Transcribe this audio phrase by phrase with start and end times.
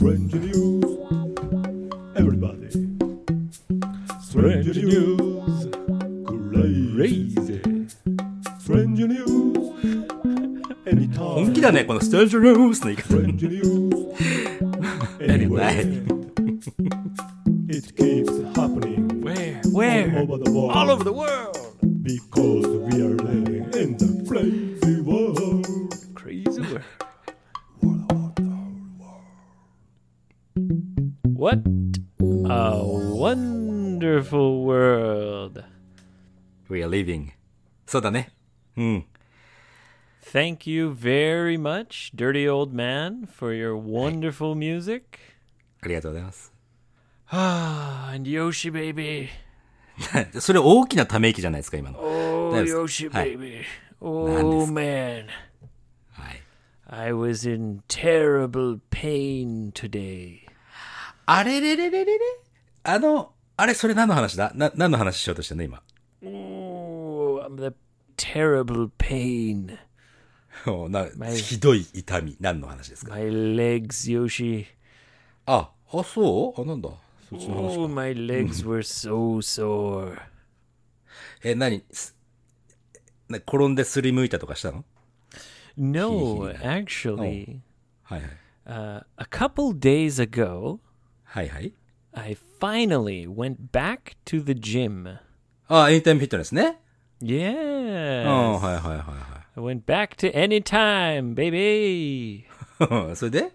[0.00, 0.84] Strange news.
[2.16, 2.70] Everybody.
[4.22, 5.68] Strange news.
[6.26, 7.60] Crazy.
[8.58, 9.56] Strange news.
[10.86, 11.52] 本 Anytime.
[11.52, 13.14] 気だね、このスタジオルースの言い方。
[13.14, 14.14] Strange news.
[15.20, 16.02] Anyway.
[17.68, 19.60] It keeps happening Where?
[19.64, 20.22] all Where?
[20.22, 20.72] over the world.
[20.72, 21.49] All over the world.
[37.91, 38.31] そうだね。
[38.77, 39.05] うん。
[40.23, 45.19] Thank you very much, Dirty Old Man, for your wonderful music.
[45.81, 46.53] ありがとうございます。
[47.27, 49.27] Ah, and Yoshi Baby.
[50.39, 51.99] それ大きなため息じゃないですか、今の。
[51.99, 53.35] Oh, Yoshi Hi.
[53.35, 53.65] Baby.
[53.99, 55.25] Oh, man.
[56.13, 56.41] はい。
[56.87, 60.39] I was in terrible pain today.
[61.25, 62.19] あれれれれれれ
[62.83, 65.81] あの、あれ、それ何の話だな、何の話しようとしてんの、今。
[66.23, 67.73] Oh, the
[68.20, 69.78] terrible pain.
[70.66, 72.36] おな前ひどい痛み。
[72.40, 74.66] 何の話ですか My legs, Yoshi.
[75.46, 76.88] あ、あ、そうあ、なんだ。
[77.30, 77.94] そっちの話 Oh, か。
[77.94, 80.18] my legs were so sore.
[81.44, 82.16] え、何す
[83.28, 84.84] な転んですりむいたとかしたの
[85.76, 86.84] No, Hee hee.
[86.84, 87.58] actually,
[88.02, 88.30] はいはい。
[88.66, 90.78] uh, a couple days ago,
[91.24, 91.72] はいはい。
[92.12, 95.18] I finally went back to the gym.
[95.68, 96.79] あ、エニタイムフィットネスね。
[97.21, 98.27] Yes.
[98.27, 99.05] あはいはいはい
[99.53, 102.45] I went back to anytime, baby.
[102.79, 103.15] はい。
[103.15, 103.51] それで？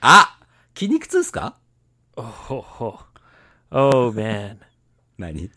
[0.00, 0.38] あ
[0.74, 1.56] 筋肉痛っすか
[2.16, 2.24] ？Oh,
[2.80, 2.98] oh,
[3.70, 4.58] oh man.
[5.18, 5.50] 何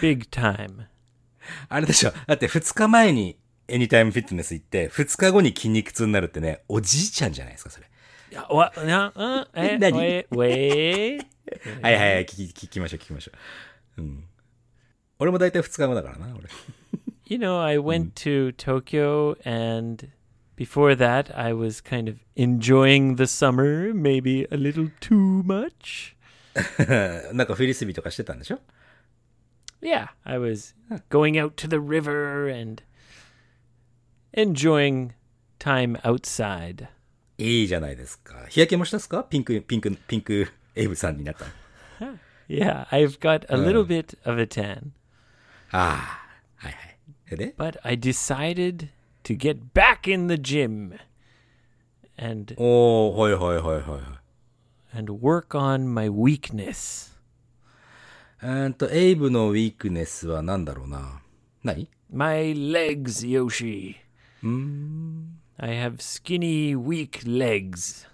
[0.00, 0.86] ？Big time.
[1.68, 3.36] あれでしょだって2日前に
[3.68, 7.88] エニタイムフィットネス行って、2日後に筋肉痛になるってね、おじいちゃんじゃないですか、それ。
[8.30, 8.80] Yeah, What?
[8.84, 9.92] No, uh, eh, Daddy.
[9.92, 11.26] wait, wait.
[11.82, 13.32] はいはいはい、聞き、聞きましょう、聞きましょ
[13.98, 14.02] う。
[14.02, 14.24] うん。
[15.21, 16.49] 俺も大体2日後だからな、俺。
[17.25, 20.07] You know, I went to Tokyo and
[20.55, 26.15] before that I was kind of enjoying the summer, maybe a little too much.
[27.33, 28.59] なんかフリスビーとかしてたんでしょ
[29.81, 30.73] Yeah, I was
[31.09, 32.81] going out to the river and
[34.33, 35.11] enjoying
[35.59, 36.87] time outside.
[37.37, 38.45] いいじゃないですか。
[38.49, 41.45] 日焼けもしたっすかピンク、ピンク、ピンクエイブさんになった
[42.05, 42.17] の。
[42.47, 44.93] Yeah, I've got a little bit of a tan,
[45.72, 46.20] あ
[46.60, 46.78] あ、はいは
[47.42, 47.54] い。
[47.56, 48.88] but I decided
[49.24, 50.98] to get back in the gym
[52.18, 54.98] and おー、はいはいはいはいはい。
[54.98, 57.12] and work on my weakness.
[58.42, 61.22] えーっと、エイブのウィークネスは何だろうな。
[61.62, 63.96] 何 My legs, Yoshi.
[65.58, 68.06] I have skinny, weak legs.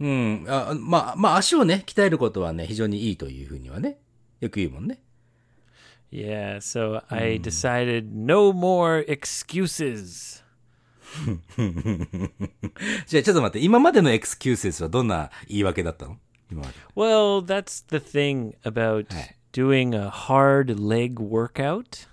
[0.00, 0.44] うん。
[0.48, 3.98] あまあ、まあ、足をね、鍛えることはね、非常にいいというふうにはね、
[4.40, 4.98] よく言うもんね。
[6.15, 10.41] Yeah, so I decided no more excuses.
[13.07, 16.17] じゃあ、ちょっと待って、今までのエクスキューセスはどんな言い訳だったの
[16.51, 16.73] 今まで。
[16.95, 19.35] Well, that's the thing about Hey.
[19.53, 22.07] doing a hard leg workout.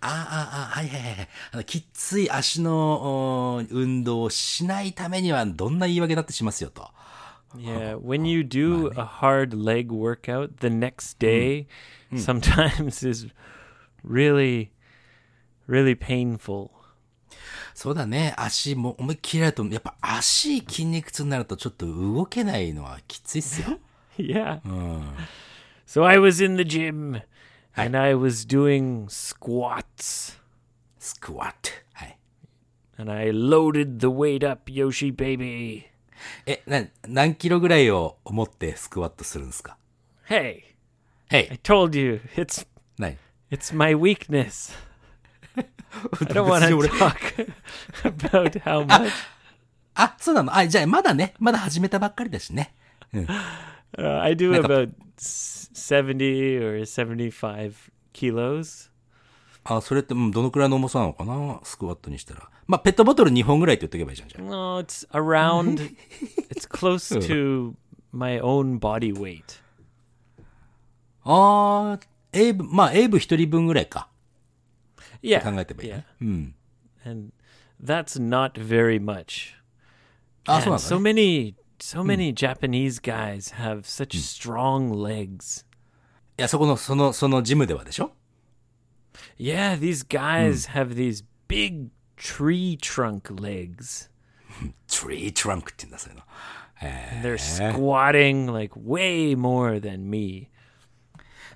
[0.00, 1.28] ああ、ああ、はいはいはい。
[1.52, 6.90] あの、きっつい足のお運動をしないためには、どんな言い訳だってしますよと。
[7.56, 11.66] Yeah, when you do a hard leg workout, the next day
[12.15, 13.27] sometimes is
[14.03, 14.71] really,
[15.67, 16.71] really painful.
[17.73, 18.33] そうだね。
[18.37, 23.79] 足も思いっきりやると、やっぱ足筋肉痛になるとちょっと動けないのはきついっすよ。
[24.17, 24.59] Yeah.
[25.85, 27.21] So I was in the gym
[27.75, 30.37] and I was doing squats
[30.97, 31.69] スクワット。
[31.93, 32.17] はい。
[32.97, 35.85] and I loaded the weight up, Yoshi baby.
[36.45, 39.77] え、な、何キロぐらいを持ってスクワットするんですか
[40.27, 40.63] Hey,
[41.30, 41.58] へ I い。
[41.62, 42.66] told you it's
[42.98, 43.16] 何
[43.50, 44.74] it's my weakness.
[45.56, 45.64] I
[46.26, 47.54] don't want 別に to 俺 talk
[48.04, 49.10] about how much.
[49.94, 52.74] あ、そうなのあ、じゃあまだね、まだ始めたばっかりだしね。
[53.12, 57.74] Uh, I do Like a- about s- 70 or 75
[58.12, 58.90] kilos.
[59.62, 62.48] あ、それって、うんどのくらいの重さなのかなスクワットにしたら。
[62.66, 65.94] まあ、ペットボトル2本ぐらいって言っとけばいいじゃん、じゃ No, it's around
[66.50, 67.74] it's close to
[68.12, 69.60] my own body weight.
[71.33, 71.93] あ。
[71.93, 71.99] あー、
[72.33, 74.09] エイブ、まあ、エイブ一人分ぐらいか。
[75.21, 75.41] Yeah.
[75.43, 75.95] 考えてばいい yeah.
[75.97, 76.05] ね。
[76.21, 76.55] うん。
[77.05, 77.31] And
[77.83, 79.55] that's not very much.
[80.45, 81.11] あ、そうなんだ、so ね。
[81.11, 85.65] many so many Japanese guys have such strong legs.
[86.37, 88.11] いや、そこの、その、そのジムではでしょ
[89.37, 94.09] Yeah, these guys have these big tree trunk legs.
[94.87, 96.23] tree trunk って言うんだ、そういうの。
[97.21, 100.49] They're squatting like way more than me.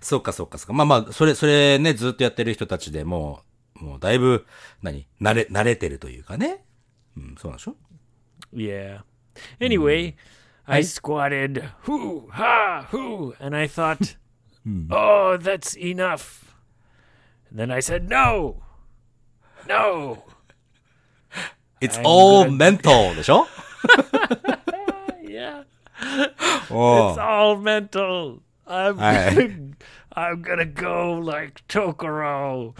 [0.03, 0.73] そうか、そうか、そうか。
[0.73, 3.41] まあまあ、それ、それね、ずっとやってる人たちでも
[3.81, 4.45] う、もうだいぶ、
[4.81, 6.65] 何慣れ、慣れてるというかね。
[7.17, 7.75] うん、そうなんでしょ
[8.53, 9.01] Yeah.
[9.59, 10.15] Anyway,
[10.67, 14.15] I squatted, hoo, ha, hoo, and I thought,
[14.91, 16.55] oh, that's enough.
[17.49, 18.61] And then I said, no,
[19.67, 20.23] no.
[21.81, 23.47] ?It's all mental でしょ
[25.25, 25.65] Yeah,
[26.69, 28.39] お it's all mental.
[28.65, 29.35] I'm right.
[29.35, 29.71] gonna,
[30.13, 32.75] I'm gonna go like Tokoro.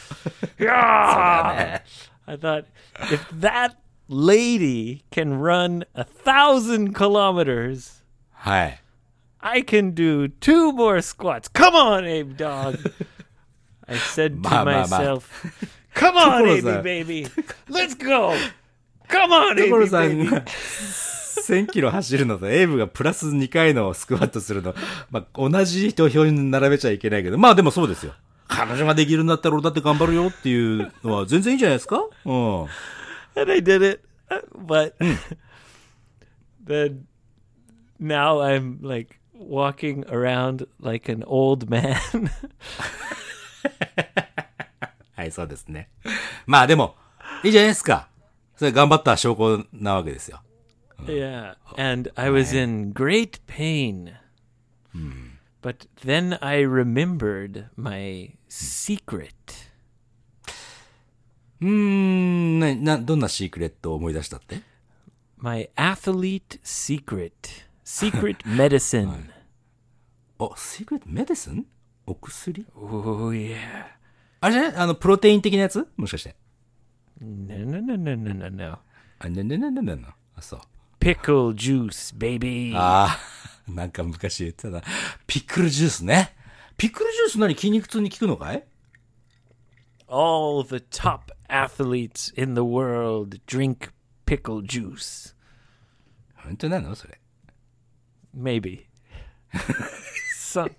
[0.60, 1.80] yeah.
[2.28, 2.66] I thought
[3.12, 3.76] if that
[4.08, 8.80] lady can run a thousand kilometers, hi,
[9.42, 11.48] I can do two more squats.
[11.50, 12.78] Come on, Abe dog.
[13.88, 17.28] I said to myself, "Come on, Abe baby,
[17.68, 18.40] let's go.
[19.10, 20.44] Come on, Abe baby."
[21.36, 24.74] が1000キロ走るのと、エイブがプラス2回のスクワットするの、
[25.12, 28.14] まあ、同じ土俵に並べちゃいけないけど、まあでもそうですよ。
[28.48, 31.98] 彼女ができるんだったら俺だって頑張るよっていうのは全然いいんじゃないですか？
[32.26, 32.34] うん。
[33.36, 34.02] And I did it.
[34.30, 34.94] Uh, But
[36.66, 37.06] then
[38.00, 41.96] now I'm like walking around like an old man.
[45.16, 45.90] はい、そうですね。
[46.46, 46.96] まあでも、
[47.44, 48.08] いいじゃないですか。
[48.56, 50.42] それ頑張った証拠なわけですよ。
[51.08, 54.18] Yeah, and I was in great pain.
[55.62, 59.34] But then I remembered my secret.
[61.62, 64.62] うーん、な、な、どんなシークレットを思い出したって
[65.38, 67.32] My athlete secret.
[67.86, 69.30] Secret medicine.
[70.40, 71.66] あ、シークレットメディスン
[72.06, 73.56] お薬 Oh, yeah.
[74.42, 76.36] あれじゃないあの、プロテイン的なやつもしかして。
[77.22, 78.80] No, no, no, no, no, no, no.
[79.20, 80.06] あ、ねねねねねね。
[80.36, 80.60] あ、そう。
[81.03, 82.73] Pickle juice, baby.
[82.75, 83.19] あ
[83.69, 84.83] あ、なんか昔言ってたな。
[85.27, 86.35] ピックルジュースね。
[86.77, 88.65] ピックルジュース何筋肉痛に効くのかい
[90.07, 93.91] All the top athletes in the world drink
[94.27, 95.35] pickle juice.
[96.37, 97.21] 本当なのそれ。
[98.37, 98.87] Maybe.
[100.37, 100.71] some,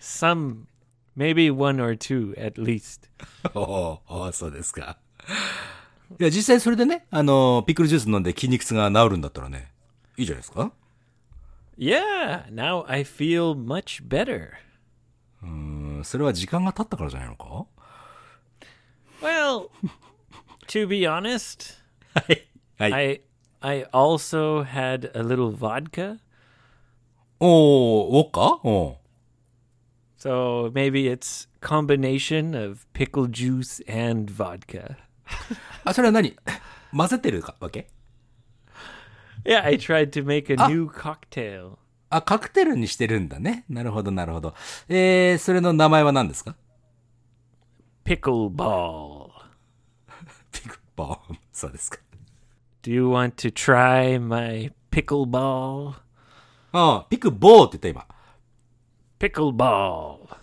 [0.00, 0.66] some,
[1.16, 3.08] maybe one or two at least.
[3.54, 4.98] おおおそうですか。
[6.19, 9.71] いや、実際それでね、あの、ピックルジュース飲んで筋肉痛が治るんだったらね、
[10.17, 10.71] いいじゃないですか
[11.77, 14.49] Yeah, now I feel much better.
[15.41, 17.65] うん、それは時間が経ったからじゃないのか
[19.21, 19.69] Well,
[20.67, 21.81] to be honest,
[22.13, 22.47] はい。
[22.77, 23.21] I
[23.61, 26.19] I also had a little vodka,
[27.39, 28.97] おー、ウォッカお
[30.17, 34.97] so maybe it's combination of pickle juice and vodka.
[35.85, 36.35] あ、それは何？
[36.95, 37.87] 混ぜてるかわけ
[39.45, 41.77] ？Yeah, I tried to make a new cocktail.
[42.09, 43.65] あ、カクテルにしてるんだね。
[43.69, 44.53] なるほど、なるほど。
[44.89, 46.55] えー、それの名前は何ですか？
[48.03, 49.49] ピクルボール。
[50.51, 51.39] ピクボール。
[51.53, 51.99] そうですか。
[52.83, 55.93] Do you want to try my pickle ball?
[56.73, 58.15] ああ、ピクボールって言った今。
[59.19, 60.40] ピクルボール。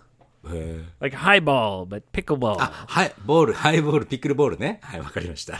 [1.00, 2.57] Like highball, but pickleball.
[2.59, 4.80] あ、はい、ボール、ハイボール、ピックルボールね。
[4.83, 5.59] はい、わかりました。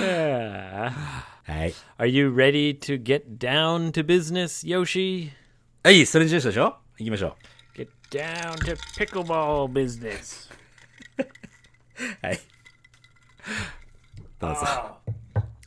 [0.00, 0.90] Yeah.
[1.44, 1.74] はい。
[1.98, 5.30] Are you ready to get down to business, Yoshi?
[5.84, 6.74] はい、それにしましょう。
[6.98, 7.36] 行きましょ
[7.76, 10.50] Get down to pickleball business.
[11.18, 12.26] う。
[12.26, 12.40] はい。
[14.38, 14.60] どうぞ。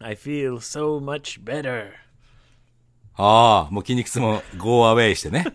[0.01, 1.91] I feel so much better.
[3.15, 5.45] ああ、もう筋肉痛も go away してね。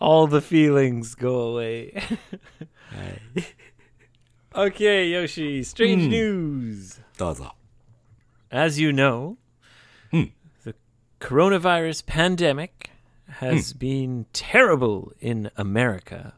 [0.00, 1.94] All the feelings go away.
[4.52, 7.00] okay, Yoshi, strange news.
[7.16, 7.54] どうぞ。
[8.50, 9.36] As you know,
[10.12, 10.74] the
[11.20, 12.90] coronavirus pandemic
[13.40, 16.34] has been terrible in America.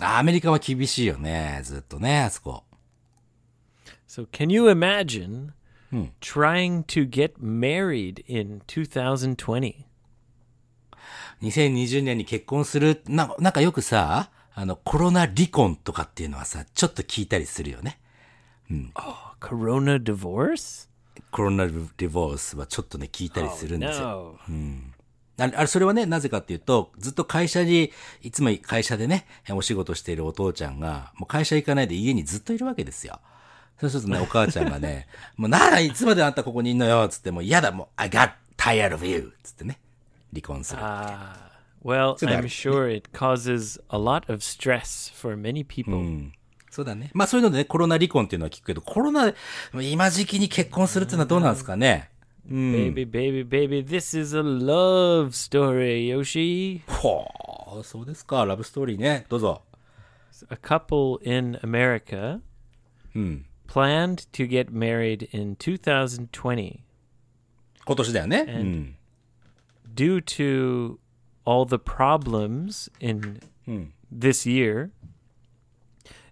[0.00, 1.60] アメリカは厳しいよね。
[1.62, 2.64] ずっとね、あそこ。
[4.08, 5.52] So, can you imagine
[6.21, 9.85] trying to get married in 2020?
[11.41, 17.99] 2020年に結婚する、ななんかよくさ、あの、コロナ離婚とかっていうのはさ、ちょっと聞いたりするよね。
[19.39, 20.89] Corona divorce?
[21.31, 24.37] コロナディボースはちょっとね、聞いたりするんですよ。
[24.47, 24.81] No.
[25.37, 27.91] あれ、あれそれはね、なぜかっていうと、ずっと会社に、
[28.21, 33.19] いつも会社でね、お仕事しているお父ちゃんが、もう会社行かないで家にずっといるわけですよ。
[33.79, 35.07] そうするとね、お母ちゃんがね、
[35.37, 39.33] もうならいつまであんたここにいんのよ、つってもう嫌だ、もう、I got tired of you!
[39.43, 39.79] つってね、
[40.33, 40.81] 離婚する。
[40.81, 46.29] Well, that- I'm sure it causes a lot of stress for many people.
[46.69, 47.09] そうだね。
[47.13, 49.33] まあそういうのでね、コロナ離婚っていうのは聞くけど、コロナ、
[49.81, 52.09] 今時期に結婚するっていうのはどうなんですかね？
[52.49, 52.71] うん。
[52.93, 56.81] Baby, baby, baby, this is a love story, Yoshi.
[56.87, 57.25] ほ
[57.79, 58.43] う、そうですか。
[58.45, 59.25] ラブストーリーね。
[59.29, 59.61] どうぞ。
[60.51, 62.39] A couple in America
[63.15, 63.45] うん。
[63.68, 66.80] planned to get married in 2020.
[67.86, 68.44] 今年だよね。
[68.48, 68.96] う And- ん。
[69.94, 70.98] Due to
[71.44, 73.40] all the problems in
[74.10, 74.90] this year,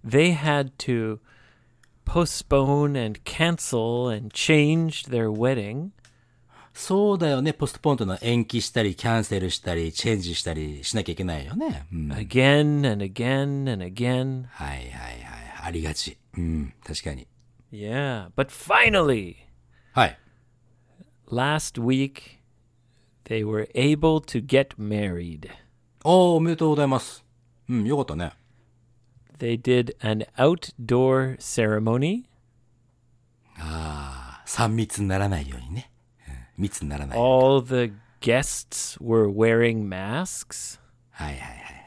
[0.04, 1.20] they had to
[2.04, 5.90] postpone and cancel and change their wedding
[6.74, 7.52] そうだよね。
[7.52, 11.86] ポストポンというのは延期したり、キャンセルしたり、チェンジしたりしなきゃいけないよね。
[11.92, 12.08] うん。
[12.10, 14.44] はい again and again and again.
[14.48, 15.25] はいはい。
[15.64, 16.18] ありがち。
[16.36, 16.74] うん。
[16.84, 17.26] 確かに。
[17.72, 19.36] Yeah, but finally,
[19.92, 20.18] はい。
[21.26, 22.40] last week,
[23.24, 25.50] they were able to get married.
[26.04, 27.24] おー、おめでとうございます。
[27.68, 28.32] うん、よかったね。
[29.38, 32.24] They did an outdoor ceremony.
[34.46, 35.90] 3密にならないようにね。
[36.28, 37.18] うん密にならない。
[37.18, 40.78] All the guests were wearing masks
[41.10, 41.82] はいはいはい。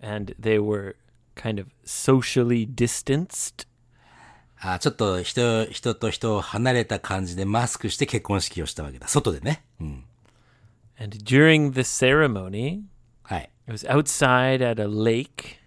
[0.00, 0.94] and they were
[1.34, 3.66] kind of socially distanced.
[4.60, 9.06] あちょっと人、人と人を離れた感じでマスクして結婚式をしたわけだ。
[9.06, 9.64] 外でね。
[9.80, 10.04] うん。
[11.00, 12.82] And during the ceremony,
[13.22, 13.50] はい。
[13.68, 15.58] it was outside at a lake.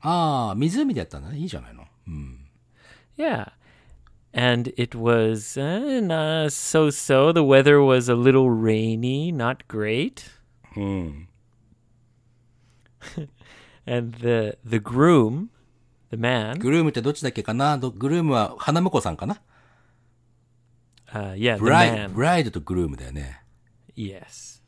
[0.00, 1.38] ああ、湖でやったんだね。
[1.38, 1.84] いいじゃないの。
[2.08, 2.48] うん。
[3.16, 3.52] Yeah.
[4.32, 7.32] And it was uh, so so.
[7.32, 10.24] The weather was a little rainy, not great.
[10.76, 11.28] うん。
[13.85, 15.47] And the the groom,
[16.11, 17.77] the man, グルームってどっちだっけかな？
[17.77, 19.41] どグルームは花婿さんかな
[21.13, 22.09] ？uh, yeah, the ブライド、man.
[22.13, 23.41] ブライドとグルームだよね。
[23.97, 24.61] Yes.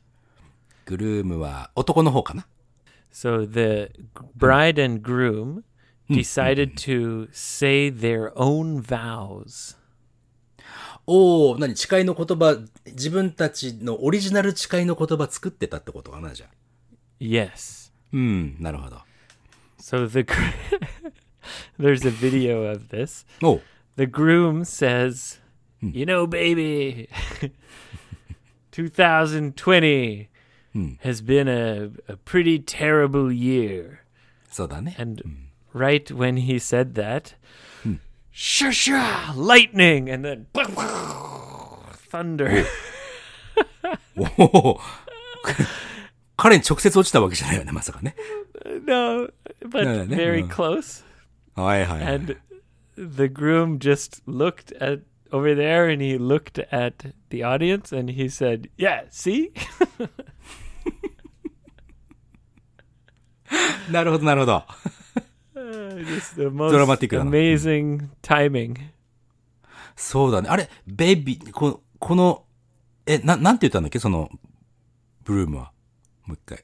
[0.86, 2.48] グルームは男の方かな
[3.12, 4.04] ？So the g-
[4.38, 5.64] bride and groom
[6.10, 9.78] decided to say their own vows.
[11.06, 11.76] おお、何？
[11.76, 16.50] 誓いの言葉、自分たちのオリジナル誓いの言葉作ってたってことかなじゃあ。
[17.20, 17.83] Yes.
[18.13, 18.99] うん、なるほど。
[19.79, 20.35] So the gr-
[21.79, 23.27] there's a video of this.
[23.43, 23.63] おう
[23.97, 25.41] The groom says,
[25.83, 27.09] "You know, baby,
[28.71, 30.29] 2020
[31.01, 34.01] has been a, a pretty terrible year."
[34.51, 34.95] そうだね。
[34.99, 35.23] And
[35.75, 37.35] right when he said that,
[38.33, 40.47] shusha, lightning, and then
[42.11, 42.65] thunder.
[46.36, 48.16] 彼に直接落ちたわけじゃないよね、まさかね。
[48.86, 49.30] no,
[49.62, 51.04] but very close.
[51.56, 52.16] はいはい、はい。
[52.16, 52.38] And
[52.96, 58.30] the groom just looked at over there and he looked at the audience and he
[58.30, 59.52] said, Yeah, see?
[63.92, 64.64] なるほど、なるほど。
[65.56, 67.32] Uh, just the most Dramatic だな。
[67.32, 68.76] amazing timing.
[69.96, 70.50] そうだね。
[70.50, 72.46] あれ、ベイビー、ここの、
[73.06, 74.30] え、な、なんて言ったんだっけその、
[75.24, 75.73] ブルームは。
[76.26, 76.64] もう一回。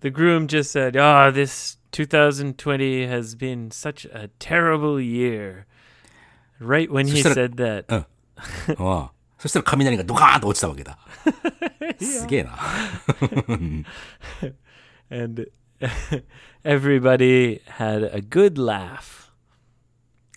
[0.00, 5.66] The groom just said, Ah, this 2020 has been such a terrible year.
[6.58, 8.06] Right when he said that, あ
[8.78, 10.98] あそしたら雷がドカーンと落ちたわけだ。
[12.00, 12.58] すげえな。
[15.10, 15.46] and
[16.64, 19.30] everybody had a good laugh.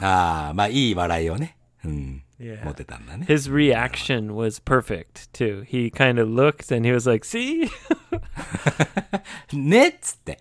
[0.01, 1.57] ああ、まあいい笑いをね。
[1.83, 2.23] うん。
[2.38, 2.64] Yeah.
[2.64, 3.26] 持ってたんだね。
[3.28, 5.64] His reaction was perfect too.
[5.64, 7.68] He kind of looked and he was like, "See,
[9.52, 10.38] ねっつって。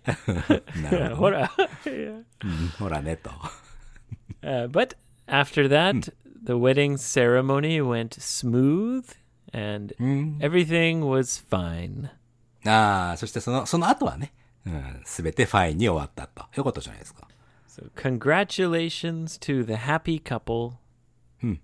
[0.82, 1.52] なるほど what?"
[1.86, 2.24] yeah.
[2.44, 3.30] うん ほらねと。
[4.42, 4.96] uh, but
[5.28, 6.14] after that,
[6.44, 9.06] the wedding ceremony went smooth
[9.54, 10.38] and うん。
[10.40, 12.10] everything was fine.
[12.66, 14.34] ああ、そしてその、その後はね、
[14.66, 16.46] うん、すべてファインに終わったと。
[16.56, 17.28] よかったじゃないですか。
[17.68, 20.74] So, congratulations to the happy couple.
[21.42, 21.58] Hmm.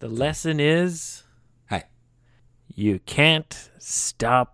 [0.00, 1.24] The lesson is
[1.66, 1.88] はい。
[2.74, 3.46] you can't
[3.78, 4.48] stop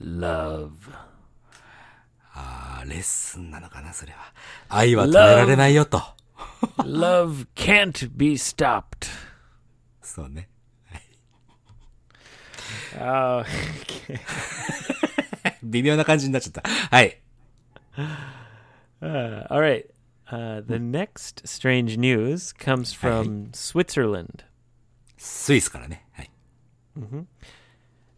[0.00, 0.72] love.
[2.34, 4.32] ああ、レッスンなのかな、それは。
[4.68, 6.02] 愛は止められないよと。
[6.78, 9.08] love can't be stopped.
[10.00, 10.48] そうね。
[12.98, 13.44] Oh,
[15.62, 16.62] 微妙な感じになっちゃった。
[16.62, 17.20] はい。
[19.00, 19.86] uh, all right.
[20.30, 24.44] Uh, the next strange news comes from Switzerland.
[25.17, 26.05] スイスからね。
[26.13, 26.31] はい。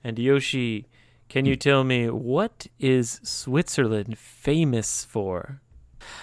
[0.04, 0.86] And Yoshi,
[1.28, 5.60] can you tell me what is Switzerland famous for?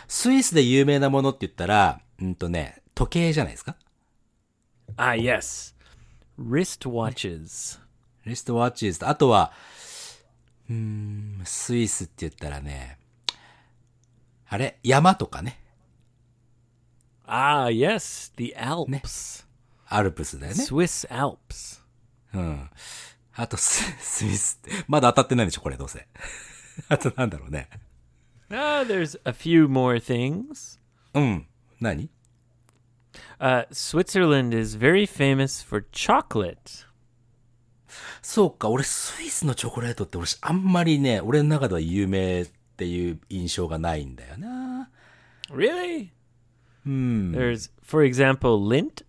[0.08, 3.76] スイスで有名なものって言ったら、うんとね、時計じゃないですか
[4.96, 5.74] Ah, yes.
[6.38, 7.80] Wristwatches.
[8.24, 9.52] リストワッチーズと、あとは、
[10.68, 12.98] うーん、スイスって言ったらね、
[14.48, 15.60] あれ山とかね。
[17.26, 19.45] Ah, yes, the Alps.
[19.88, 20.62] アルプスだよね。
[20.62, 21.84] スウィスアルプス。
[22.34, 22.70] うん。
[23.34, 24.60] あとス、スイス。
[24.88, 26.06] まだ当たってないでしょ、これ、どうせ。
[26.88, 27.68] あとなんだろうね。
[28.50, 30.78] あ、uh, there's a few more things.
[31.14, 31.46] うん。
[31.80, 32.10] 何？
[33.38, 36.86] ああ Switzerland is very famous for chocolate.
[38.22, 44.90] そうか、俺、スイスのチョコレートって、俺、あんまりね、俺の中では有名っていう印象がないんだよな。
[45.48, 46.10] Really?
[46.84, 47.32] Hmm.
[47.32, 49.05] There's, for example, lint.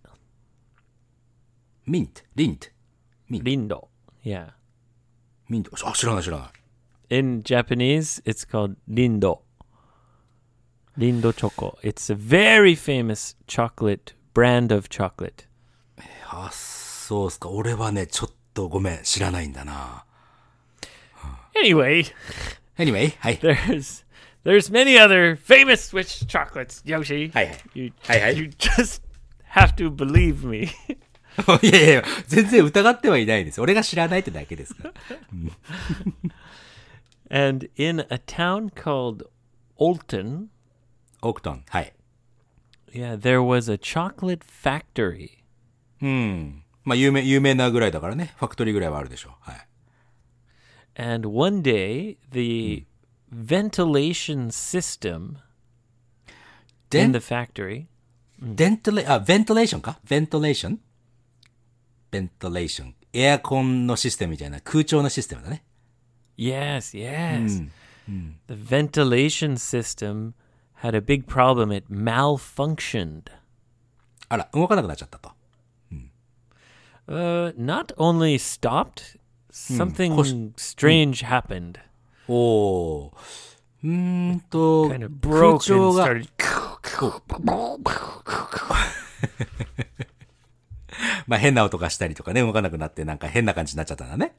[1.87, 2.67] ミント、リント、
[3.29, 3.87] Lindo.
[4.23, 4.51] Yeah.
[5.49, 5.71] ミント。
[5.83, 6.49] あ、知らない知らない。
[7.15, 9.39] In Japanese, it's called Lindo.
[10.97, 11.77] Lindo Choco.
[11.83, 15.45] It's a very famous chocolate brand of chocolate.
[16.29, 17.49] あ、そうっすか。
[17.49, 20.05] 俺はね、ちょっとごめん、知らないんだな。
[21.55, 22.05] Anyway,
[22.77, 23.37] Anyway, はい。
[23.39, 24.03] there's
[24.43, 27.31] there's many other famous Swiss chocolates, Yoshi.
[27.31, 27.57] はいはい。
[27.75, 28.29] You, Hi, hi.
[28.31, 29.01] you just
[29.53, 30.69] have to believe me.
[31.62, 33.60] いやいや、全然疑ってはいないです。
[33.60, 34.92] 俺が知らないってだけですから。
[37.48, 39.26] and in a town called
[40.02, 41.64] トン。
[41.68, 41.94] はい。
[42.92, 45.38] yeah, there was a chocolate factory.
[46.00, 46.62] うん。
[46.84, 48.34] まあ、有名、有名なぐらいだからね。
[48.38, 49.32] ファクトリーぐらいはあるでしょう。
[49.50, 49.68] はい。
[51.00, 52.86] And one day, the
[53.32, 55.36] ventilation system
[56.90, 57.86] デ in ン the factory
[58.40, 60.00] デントレ、あ、ベントレーションか？
[60.08, 60.80] ベントレーション
[62.10, 62.10] ventilation.
[62.10, 62.94] ベントレーション。
[63.12, 65.64] エアコンのシステムみたいな空調のシステムだね。
[66.36, 67.68] Yes, yes.、
[68.08, 68.64] うん、The hmm.
[68.64, 70.34] ventilation system
[70.82, 71.74] had a big problem.
[71.74, 73.24] It malfunctioned.
[74.28, 75.32] あら、動かなくなっちゃったと。
[75.92, 76.10] うん
[77.08, 79.16] uh, not only stopped,
[79.50, 79.76] hmm.
[79.76, 81.80] something strange happened.
[82.28, 83.12] Oh,
[83.82, 85.04] hmm kind of おうんと、kind
[85.92, 86.28] Started.
[91.27, 94.35] まあ変な音がしたりとかね、動かなくなってなんか変な感じになっちゃったんだね。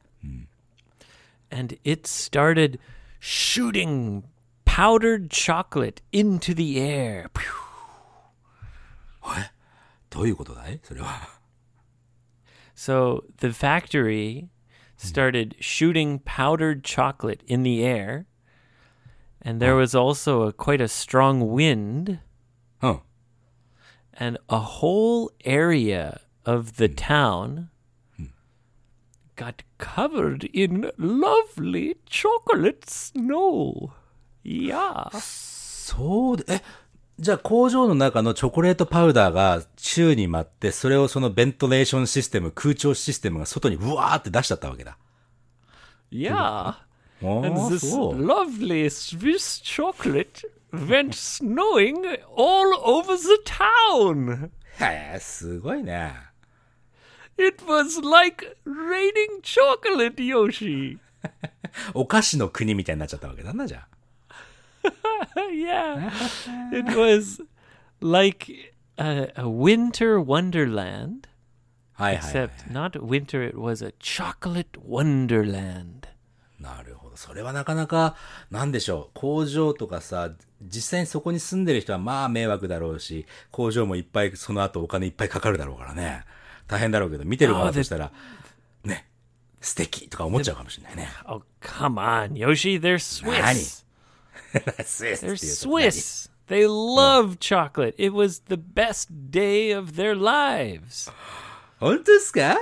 [1.51, 2.79] And it started
[3.21, 4.25] shooting
[4.65, 7.31] powdered chocolate into the air.
[10.11, 11.29] どういうことだいそれは。
[12.77, 14.49] So the factory
[14.97, 18.27] started shooting powdered chocolate in the air.
[19.45, 22.19] And there was also a, quite a strong wind.
[22.81, 23.01] うん。
[24.17, 27.70] and a whole area of the town
[29.40, 33.92] got covered in lovely chocolate snow.
[34.44, 35.10] Yeah.
[35.18, 36.62] そうで、え、
[37.18, 44.98] じゃあ工場の中のチョコレートパウダーが宙に舞って、それをそのベントレーションシステム、空調システムが外にブワーって出しちゃったわけだ。
[46.12, 46.76] Yeah.
[47.22, 54.50] お And ー、this lovely Swiss chocolate went snowing all over the town.
[54.80, 56.29] へえ、すごいね。
[57.40, 60.98] It was like raining chocolate, Yoshi.
[61.94, 63.88] お菓子の国みたいになっちゃったわけだな、じゃあ。
[65.54, 66.12] yeah.
[66.74, 67.42] it was
[68.02, 71.28] like a, a winter wonderland,
[71.98, 76.10] except not winter, it was a chocolate wonderland.
[76.60, 77.16] なるほど。
[77.16, 78.18] それはなかなか、
[78.52, 79.20] なんでしょう。
[79.20, 86.26] 工場とかさ、実際にそこに住んでる人はまあ迷惑だろうし、工場もいっぱい、その後お金いっぱいかかるだろうからね。
[86.69, 88.13] 大変だろうけど、見てる側としたら、
[88.85, 89.07] ね、
[89.61, 91.09] 素敵とか思っちゃうかもしれないね。
[91.27, 93.85] Oh, come on, Yoshi, they're Swiss.
[94.85, 96.31] スイスって They're 言うと Swiss.
[96.47, 97.95] They love chocolate.
[97.97, 101.11] It was the best day of their lives.
[101.81, 102.59] 何本当ですか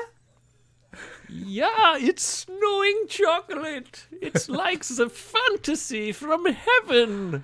[1.29, 4.07] Yeah, it's snowing chocolate.
[4.21, 7.43] It's like the fantasy from heaven.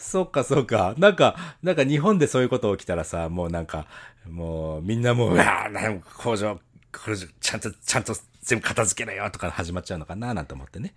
[0.00, 0.94] そっかそっか。
[0.96, 3.86] なんか、なんか日本でそういうこと起きたらさ、もうなんか、
[4.28, 6.58] もうみんなもう、うわーなんか工場、
[6.90, 10.94] 工場、ちゃんと、ちゃんと全部片付けろよとか始まっちゃうのかななんて思ってね。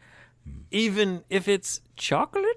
[0.72, 2.56] Even if it's chocolate?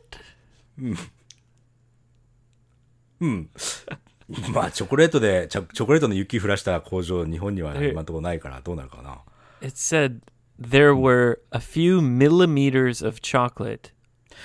[4.52, 9.18] まあ、チョコレートで、チョチョコレートの雪降らした工場、日本には今のところないから、どうなるかな。
[9.61, 10.20] It said
[10.61, 13.90] there were a few millimeters of chocolate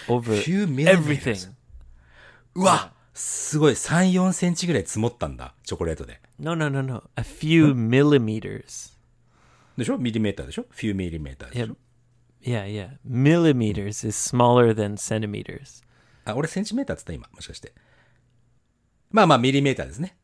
[0.08, 1.54] over Few everything.
[2.56, 6.22] うわすごい、3、4センチぐらい積もったんだ、チョコレートで。
[6.40, 7.04] No, no, no, no.
[7.16, 8.94] A few millimeters.
[9.78, 11.76] でしょミリメーターでしょ ?few ミリメーターでしょ
[12.42, 12.98] Yeah, yeah.
[13.08, 15.84] Millimeters is smaller than centimeters.
[16.26, 17.74] あ、俺センチメーターって言った今、もしかして。
[19.12, 20.16] まあまあ、ミリメーターですね。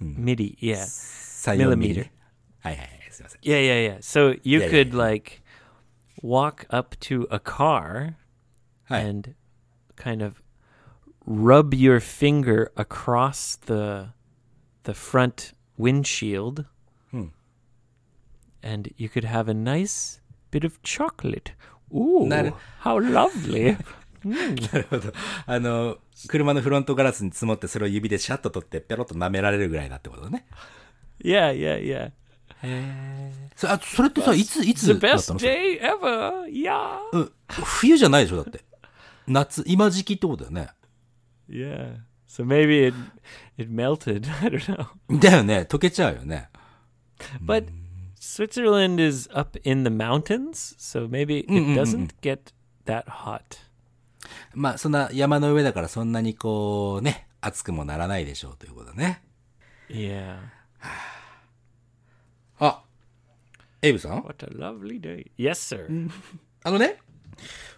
[0.00, 0.76] Midi, yeah.
[0.76, 2.10] 3、4ミリ Millimeter.。
[2.60, 3.40] はいはいはい、すいません。
[3.42, 3.98] Yeah, yeah, yeah.
[3.98, 4.96] So you Yeah, yeah, could yeah.
[4.98, 5.42] like
[6.22, 8.14] walk up to a car
[8.84, 9.08] はい。
[9.10, 9.34] and
[9.96, 10.41] kind of
[11.26, 14.08] rub your finger across the
[14.84, 16.66] the front windshield,
[18.62, 21.52] and you could have a nice bit of chocolate.
[21.94, 22.28] Ooh,
[22.80, 23.76] how lovely!
[24.24, 25.12] なるほど。
[25.46, 30.46] あの、車のフロントガラスに積もって、それを指でシャッと取って、ペロッと舐められるぐらいだってことね。
[31.22, 32.12] yeah, yeah, yeah.
[33.56, 36.44] それあそれってさ、いつ、い The つだった best のそれ day ever.
[36.44, 36.98] Yeah.
[37.12, 37.32] うん。
[37.48, 38.64] 冬じゃないでしょだって。
[39.26, 40.68] 夏、今時期ってことだよね。
[41.48, 41.96] Yeah.
[42.26, 42.94] So maybe it
[43.58, 44.26] it melted.
[44.42, 44.60] I don't
[45.08, 45.18] know.
[45.20, 45.66] だよね。
[45.68, 46.48] 溶けちゃうよね。
[47.44, 47.68] But
[48.18, 52.52] Switzerland is up in the mountains, so maybe it doesn't get
[52.86, 53.58] that hot.
[54.54, 59.22] まあ、そんな山の上だからそんなにこうね、暑くもならないでしょうということだね。
[59.88, 60.38] Yeah.
[62.58, 62.82] あ、
[63.82, 65.30] エイブさん What a lovely day.
[65.36, 66.08] Yes, sir.
[66.62, 66.98] あのね、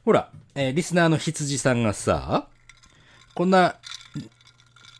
[0.04, 2.48] ほら、えーリスナーの羊さんがさ、
[3.34, 3.74] こんな、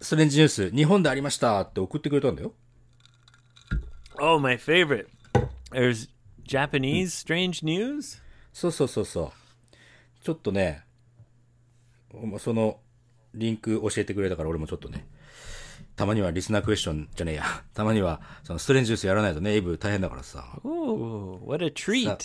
[0.01, 2.53] ストレンジニュース、日本でありましたって送ってくれたんだよ。
[4.21, 5.07] Oh, my favorite.
[5.71, 6.09] There's
[6.45, 8.21] Japanese strange news?
[8.53, 9.33] そうそうそうそ
[9.73, 10.25] う。
[10.25, 10.83] ちょっとね、
[12.13, 12.81] おその
[13.35, 15.07] リンク教えてくれたから俺もちょっとね、
[15.95, 17.45] たまにはリスナークエスチョンじゃねえや。
[17.73, 20.59] たまにはそのストレンジニュースやらないとね、エイブ大変だからさ。
[20.65, 22.19] Oh, what a treat.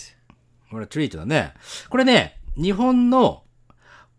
[0.70, 1.54] これトリートだね。
[1.88, 3.44] これね、日本の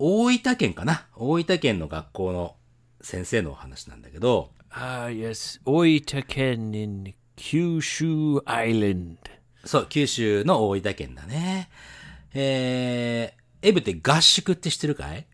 [0.04, 1.06] 大分県かな？
[1.14, 2.56] 大分県の学校の
[3.00, 5.60] 先生のお話なんだけど、Ah, yes.
[5.64, 9.18] Oitaken in Kyushu Island.
[9.64, 11.70] そう、九州の大分県だね。
[12.34, 15.24] えー、エイブって合宿って知ってるかい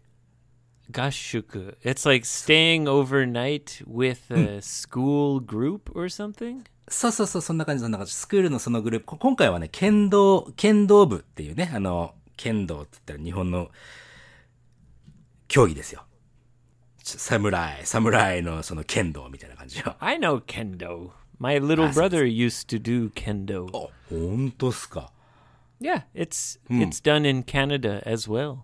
[0.91, 1.79] ？Gashuku.
[1.83, 6.65] It's like staying overnight with a school group or something?
[6.89, 8.13] そうそうそう、そんな感じ、そんな感じ。
[8.13, 9.07] スクールのそのグループ。
[9.07, 13.71] こ今回はね、剣道、剣道部っていうね、あの、剣道って言ったら日本の
[15.49, 16.05] 競技ですよ。
[17.03, 19.97] ち侍、侍のその剣道みたいな感じよ。
[19.99, 21.11] I know kendo.
[21.39, 23.67] My little brother used to do kendo.
[23.77, 25.13] あ、本当っすか
[25.81, 28.59] ？Yeah, it's it's done in Canada as well.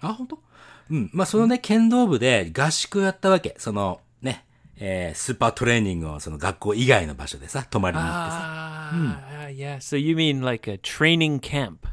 [0.00, 0.42] あ、本当？
[0.90, 1.10] うん。
[1.12, 3.54] まあ、そのね、剣道部で合宿やったわけ。
[3.58, 4.44] その、ね、
[4.76, 8.90] えースーパートレーニングをその学校以外の場所でさ、泊まりに行ってさ。
[8.92, 9.76] Ah, yeah.
[9.76, 11.88] So you mean like a training camp?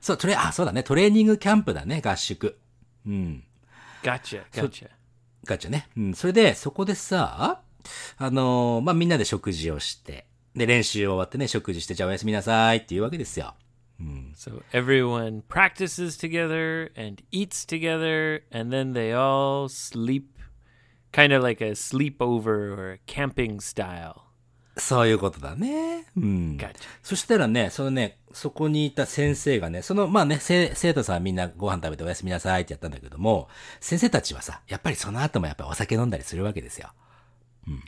[0.00, 0.82] そう、トレ、あ、そうだね。
[0.82, 2.58] トレーニングキャンプだね、合宿。
[3.06, 3.44] うん。
[4.02, 4.88] Gotcha, gotcha.
[5.44, 5.88] ガチャね。
[5.96, 6.14] うん。
[6.14, 7.62] それで、そこでさ、
[8.18, 13.54] あのーまあ、みんなで食事をして、で、練習終わってね、食事して、じゃあおやすみなさいっていうわけですよ。
[14.36, 20.38] So everyone practices together and eats together, and then they all sleep,
[21.12, 24.27] kind of like a sleepover or a camping style.
[24.78, 26.04] そういうことだね。
[26.16, 26.56] うん。
[26.56, 26.72] Gotcha.
[27.02, 33.48] そしたらね、そのね、そこにいた先生がね、その、まあね、生生徒さんはみんなご飯食べておやすみなさいってやったんだけども、
[33.80, 36.92] 先生たちはさ、やっぱりその後もやっぱりお酒飲んだりするわけですよ。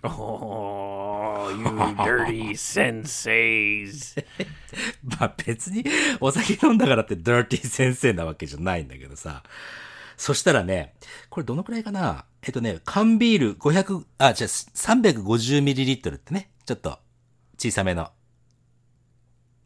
[0.02, 4.22] Oh, you dirty senseis.
[5.02, 5.84] まあ別に
[6.20, 9.42] お酒飲んだからってダーティー先生なわけじゃないんだけどさ。
[10.18, 10.92] そしたらね、
[11.30, 12.26] これどのくらいかな？
[12.42, 17.00] えっとね、缶ビール500、あ、じゃあ 350ml ってね、ちょっと
[17.58, 18.12] 小さめの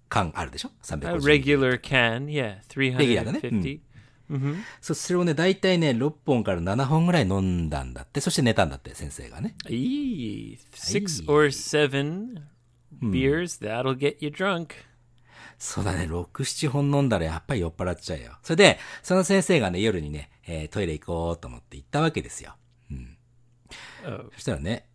[0.08, 1.20] 缶あるでしょ？A ?350ml。
[1.20, 3.40] regular can, yeah, レギュラーだね。
[3.40, 4.56] 350.
[4.80, 8.22] そう、それをね、だいたいね、6本から7本ぐらい飲んだんだって。
[8.22, 9.54] そして寝たんだって、先生がね。
[9.66, 12.40] Eee, six or seven
[13.02, 14.68] beers, that'll get you drunk.
[15.58, 18.38] そうだね、6、7本飲んだらやっぱり酔っ払っちゃうよ。
[18.42, 22.56] それで、その先生がね、夜にね、えートイレ行こうと思って行ったわけですよ。
[24.06, 24.30] Oh.
[24.34, 24.86] そしたらね、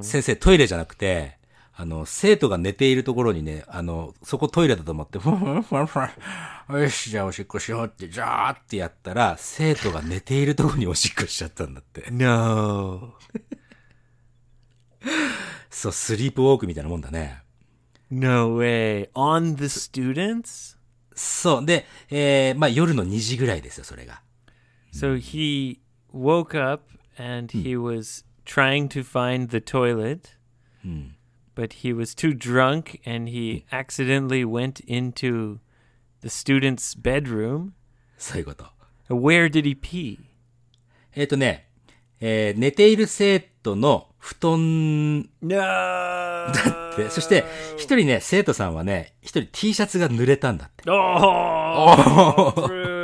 [0.00, 1.38] 先生トイレじゃなくて、
[1.80, 12.10] あの、生徒が寝ているところにね、あの、そこトイレだと思って、ふんふんふんふんよし、じゃあおしっこしようって、じゃーってやったら、生徒が寝ているところにおしっこしちゃったんだって。
[12.10, 13.14] No.
[15.70, 17.42] そう、スリープウォークみたいなもんだね。
[18.10, 19.10] No way.
[19.12, 20.76] On the students?
[21.14, 21.64] そう。
[21.64, 24.22] で、えー、まあ夜の2時ぐらいですよ、それが。
[24.92, 25.78] So he
[26.12, 30.34] woke up and he was trying to find the toilet,
[31.54, 35.60] but he was too drunk and he accidentally went into
[36.22, 37.74] the student's bedroom.
[38.16, 38.64] そういうこと。
[39.10, 40.18] Where did he pee?
[41.14, 41.68] えっ、とね、
[42.20, 45.56] えー寝ている生徒の布団 No.
[46.96, 47.44] で、そして、
[47.76, 50.90] 一人ね、生徒さんはね、一人 T シャツが濡れたんだって。
[50.90, 52.97] Oh.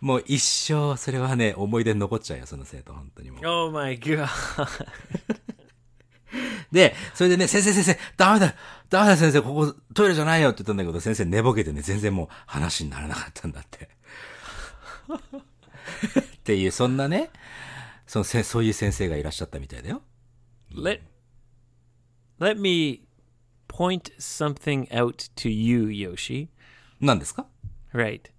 [0.00, 3.46] もう一生、それはね、思い出に残っちゃうよ、その生徒、本当にもう。
[3.46, 4.28] Oh my god.
[6.72, 8.54] で、それでね、先生先生、ダメだ
[8.88, 13.88] ダメだ先生、ここトイレじゃないよって言ったんだけど、先生寝ぼけてね、全然もう話にならなかったんだって。
[16.20, 17.30] っていう、そんなね、
[18.06, 20.02] そのせそういう先生がいらっしゃったみたいだよ。
[20.74, 21.00] Let
[22.40, 23.06] let me
[23.68, 26.48] point something out to you, Yoshi.
[27.00, 27.46] 何ですか
[27.94, 28.31] ？Right.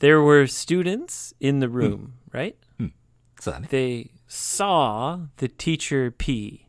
[0.00, 2.54] There were students in the room, right?
[3.40, 3.68] そうだね。
[3.70, 6.66] They saw the teacher pee.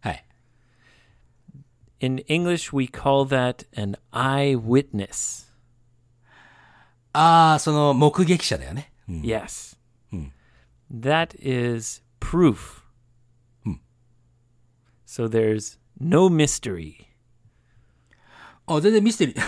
[0.00, 0.24] はい。
[2.00, 5.44] In English, we call that an eyewitness.
[7.12, 8.92] ああ、その目撃者だよね。
[9.08, 9.76] うん Yes.
[10.90, 12.82] That is proof.
[15.06, 17.06] So there's no mystery.
[18.66, 19.40] あ、全然ミステリー。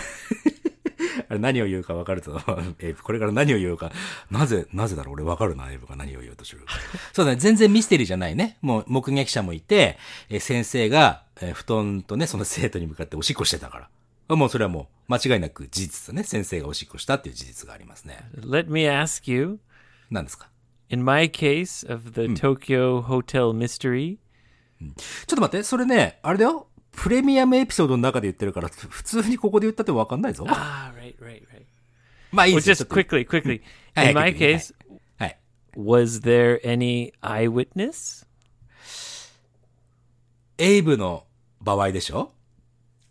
[1.28, 2.40] あれ何を言うか分かると、
[2.80, 3.92] エイブ、これから何を言うか、
[4.30, 5.14] なぜ、なぜだろう？
[5.14, 6.64] 俺分かるな、エイブが何を言おうとしてる？
[6.64, 6.72] か。
[7.12, 8.58] そうだね、全然ミステリーじゃないね。
[8.62, 9.98] もう目撃者もいて、
[10.28, 13.88] えー先生が、えー布団とね、その生徒に向かっておしっこしてたから。
[14.28, 16.24] あもうそれはもう間違いなく事実だね。
[16.24, 18.18] 先生がおしっこしたっていう事実がありますね。
[18.38, 19.58] Let me ask you,
[20.10, 20.48] 何ですか
[20.88, 24.18] ？in my case of the Tokyo Hotel mystery,
[24.80, 26.68] ちょっと待って、それね、あれだよ。
[26.92, 30.44] プレミアムエピソードの中で言ってるから、ふ普通にここで言ったって分かんないぞ。
[30.46, 31.62] ah, right, right, right.
[32.30, 33.60] まあいい Well, ですよ just ちょっと quickly, quickly.
[34.08, 34.74] In my case,
[35.18, 35.38] はい。
[35.76, 38.26] was there any eyewitness?
[40.58, 41.24] エイブの
[41.60, 42.32] 場合でしょ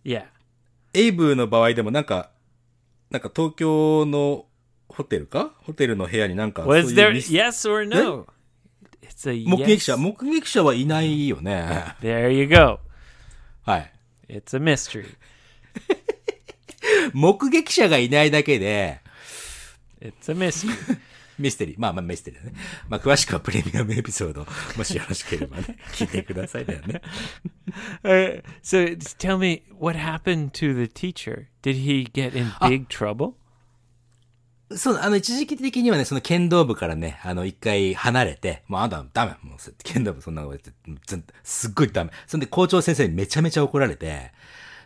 [0.03, 0.25] Yeah.
[0.93, 2.31] エイブの場合でもなんか、
[3.09, 4.45] なんか東京の
[4.89, 8.27] ホテルかホテルの部屋になんか、そう Was いう there ミス yes or no?
[9.01, 9.97] It's a 目撃者、yes.
[9.97, 11.95] 目撃者はいないよね。
[12.01, 12.79] There you go.
[13.62, 13.92] はい。
[14.28, 15.06] It's a mystery.
[17.12, 19.00] 目撃者がいないだけで、
[20.00, 20.98] It's a mystery.
[21.38, 21.76] ミステリー。
[21.78, 22.56] まあまあミステリーだね。
[22.88, 27.02] まあ詳しくはプレミアムエピソード、もしよろしければね、聞いてくださいだよね。
[28.02, 31.48] Uh, so just tell me what happened to the teacher.
[31.62, 33.34] Did he get in big trouble?
[34.77, 39.31] そう、あの、一時期的にはね、その剣道部からね、あの、一回離れて、もうあんたダメ。
[39.41, 42.11] もう、剣道部そんなこと言って、すっごいダメ。
[42.27, 44.31] そんで校長先生にめちゃめちゃ怒られて、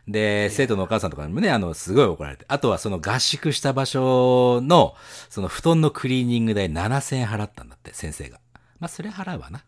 [0.07, 2.45] で、生徒のお母さんとかにもね、あの、すごい怒られて。
[2.47, 4.95] あとはその合宿した場所の、
[5.29, 8.39] その布団のクリーニング代7000円払ったんだって、先生が。
[8.79, 9.63] まあ、それ払うわな。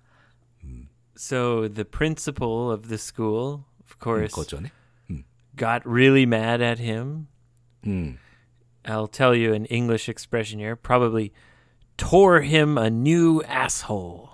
[1.18, 4.72] So the principal of the school, of course, 校長ね。
[5.56, 7.24] got really mad at him.
[7.84, 8.20] うん。
[8.88, 10.78] I'll tell you an English expression here.
[10.78, 11.34] Probably
[11.98, 14.30] tore him a new asshole.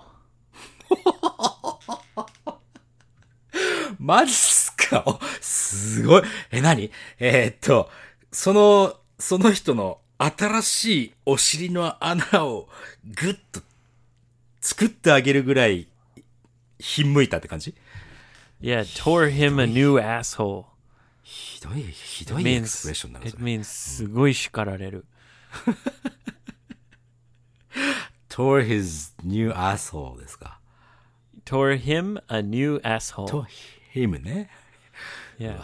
[4.00, 6.24] マジっすかおすごい。
[6.52, 7.90] え、何えーっと、
[8.32, 12.68] その、その人の新しいお尻の穴を
[13.06, 13.62] ぐっと
[14.60, 15.88] 作ってあげるぐらい、
[16.80, 17.74] ひんむいたって感じ
[18.62, 20.73] Yeah, tore him a new asshole.
[21.24, 23.44] ひどい、ひどいエクスプレッションだな、そ it れ。
[23.44, 25.06] means すごい叱られる.
[28.30, 30.60] tore his new asshole ですか。
[31.46, 33.28] Tore him a new asshole.
[33.28, 33.46] to
[33.94, 34.50] him ね。
[35.40, 35.60] Yeah.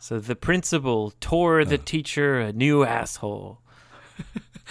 [0.00, 3.56] So the principal tore the teacher a new asshole.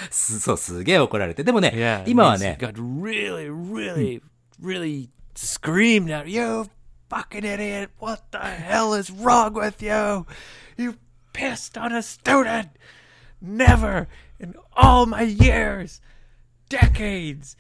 [0.09, 1.43] すそう、すげえ怒られて。
[1.43, 2.01] でもね Yeah.
[2.03, 4.21] it 今は means ね he、got really, really,
[4.61, 6.69] really screamed at you
[7.09, 7.91] fucking idiot.
[7.99, 10.25] What the hell is wrong with you?
[10.77, 10.97] You
[11.33, 12.69] pissed on a student.
[13.41, 14.07] Never
[14.39, 16.01] in all my years,
[16.69, 17.55] decades,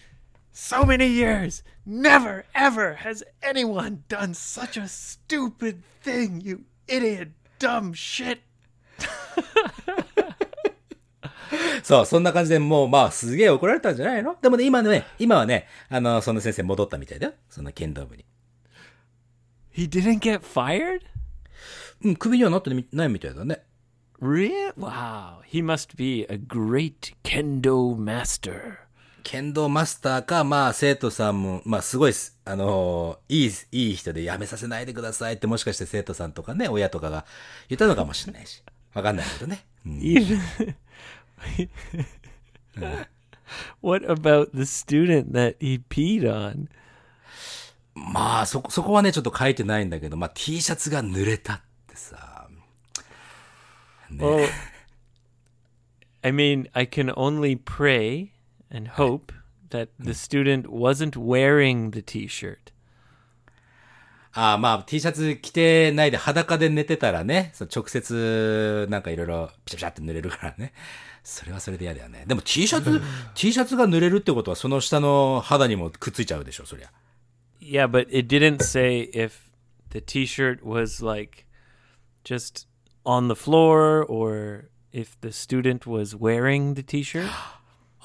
[0.51, 7.29] so many years, never ever has anyone done such a stupid thing, you idiot,
[7.59, 8.39] dumb shit.
[11.83, 17.33] そう、そんな感じでもう、まあ、すげえ怒られたんじゃないのでもね、今ね、今はね、あの、その先生戻ったみたいだよ。
[17.49, 18.25] その剣道部に。
[19.75, 21.01] He didn't get fired?
[22.03, 23.63] うん、首にはなってないみたいだね。
[24.21, 24.73] Really?
[24.77, 25.41] Wow.
[25.43, 28.77] He must be a great kendo master.
[29.23, 37.25] 剣道マスターか、まあ、生徒さんも、まあ、すごいす、あのーいい、いい人でやめさせないでくださいって、もしかして生徒さんとかね、親とかが
[37.67, 38.63] 言ったのかもしれないし。
[38.93, 39.65] わかんないけどね。
[39.85, 39.99] うん
[43.81, 46.69] what about the student that he peed on?
[47.95, 52.47] まあ、そこ、そこはね、ちょっと書いてないんだけど、まあ、T シャツが濡れたってさ。
[54.11, 54.47] Well,
[56.21, 58.29] I mean, I can only pray
[58.69, 59.33] and hope
[59.69, 62.71] that the student wasn't wearing the t shirt.
[64.33, 70.73] ああ、まあ、T シャツ着てないで裸で寝てたらね、そう直接、なんかいろいろ、ピシャピシャって濡れるからね。
[71.23, 72.25] それはそれで嫌だよね。
[72.27, 73.01] でも T シャツ、
[73.33, 76.91] T シャツが濡れるってことは、その下の肌にもくっついちゃうでしょ、そりゃ。
[77.65, 79.49] Yeah, but it didn't say if
[79.89, 81.45] the t shirt was like
[82.23, 82.67] just
[83.03, 87.29] on the floor or if the student was wearing the t shirt.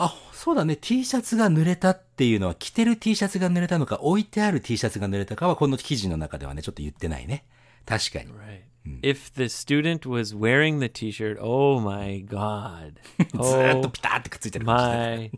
[0.02, 0.76] あ、そうだね。
[0.76, 7.44] T シャツが濡れたっていうのは、着てる T シャツが濡れたのか、置いてある T シャツが濡れたかは、この記事の中ではね、ちょっと言ってないね。
[7.84, 8.32] 確かに。
[8.32, 8.70] Right.
[9.02, 12.94] If the student was wearing the T-shirt, oh my God!
[13.18, 15.18] ずーっと Oh ピターってくっついてるかもしれない。
[15.18, 15.30] my!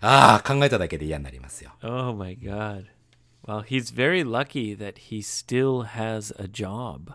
[0.00, 1.72] ああ、考えただけで嫌になりますよ。
[1.82, 2.86] Oh my God!
[3.46, 7.14] Well, he's very lucky that he still has a job.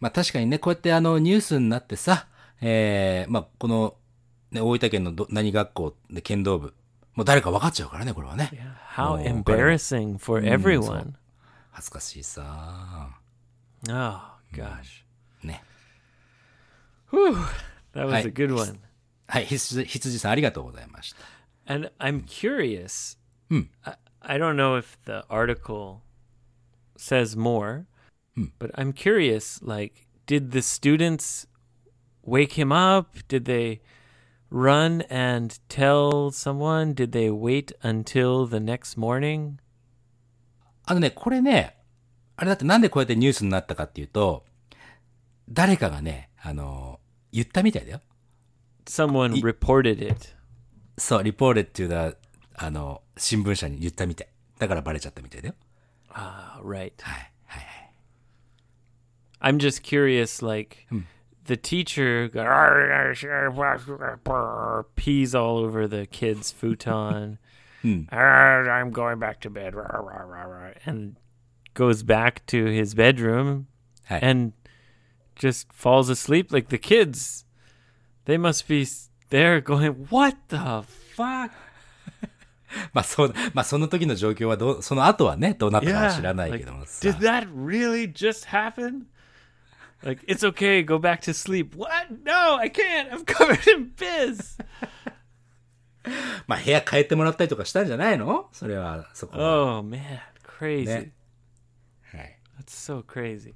[0.00, 2.26] まあ確かにね、こうやってあのニュースになってさ、
[2.60, 3.94] えー、まあこの、
[4.50, 6.74] ね、大分県のど何学校で剣道部、
[7.14, 8.50] もう誰か分かっちゃうからね、これはね。
[8.94, 11.12] How もう彼は embarrassing for everyone!
[11.70, 13.10] 恥ずかしいさ。
[13.88, 13.92] Oh
[14.52, 15.04] gosh!
[15.42, 15.62] ね。
[17.12, 17.34] Whew!
[17.94, 18.78] That was a good one.
[19.28, 21.35] はい、羊羊さんありがとうございました。
[21.65, 23.17] And I'm curious.
[23.49, 23.61] Hmm.
[23.85, 26.03] I, I don't know if the article
[26.97, 27.87] says more,
[28.59, 29.61] but I'm curious.
[29.61, 31.47] Like, did the students
[32.23, 33.15] wake him up?
[33.27, 33.81] Did they
[34.49, 36.93] run and tell someone?
[36.93, 39.59] Did they wait until the next morning?
[40.85, 41.77] あのね、これね、
[42.35, 44.45] あれだってなんでこうやってニュースになったかっていうと、
[45.49, 46.99] 誰かがね、あの、
[47.31, 48.01] 言ったみたいだよ。
[48.85, 50.34] Someone reported it.
[50.97, 52.13] そう、リポーレっていうのは、
[52.55, 54.27] あの、新聞社に言ったみたい。
[54.59, 55.55] だからバレちゃったみたいだよ。
[56.13, 56.91] Ah, right.
[57.01, 57.91] はい、はい、はい。
[59.41, 60.85] I'm just curious, like
[61.45, 62.29] the teacher
[64.95, 67.37] pees all over the kid's futon.
[68.11, 69.73] "Ah, I'm going back to bed,
[70.85, 71.15] and
[71.73, 73.65] goes back to his bedroom
[74.05, 74.21] はい。
[74.23, 74.53] and
[75.35, 76.51] just falls asleep.
[76.51, 77.45] Like the kids,
[78.25, 80.57] they must be s- there going, "What the
[81.15, 81.51] fuck?"
[82.93, 87.07] まあそう、まあその時の状況はどう、その後はね、どうなったかは知らないけ like, どもさ。
[87.07, 89.07] did that really just happen?
[90.03, 91.75] Like, it's okay, go back to sleep.
[91.75, 92.23] What?
[92.23, 93.11] No, I can't.
[93.11, 94.57] I'm covered in biz.
[96.47, 99.79] まあ部屋変えてもらったりとかしたんじゃないのそれは、そこは。
[99.79, 100.19] Oh man,
[100.59, 100.85] crazy.
[100.85, 101.13] ね。
[102.11, 102.39] はい。
[102.59, 103.53] That's so crazy.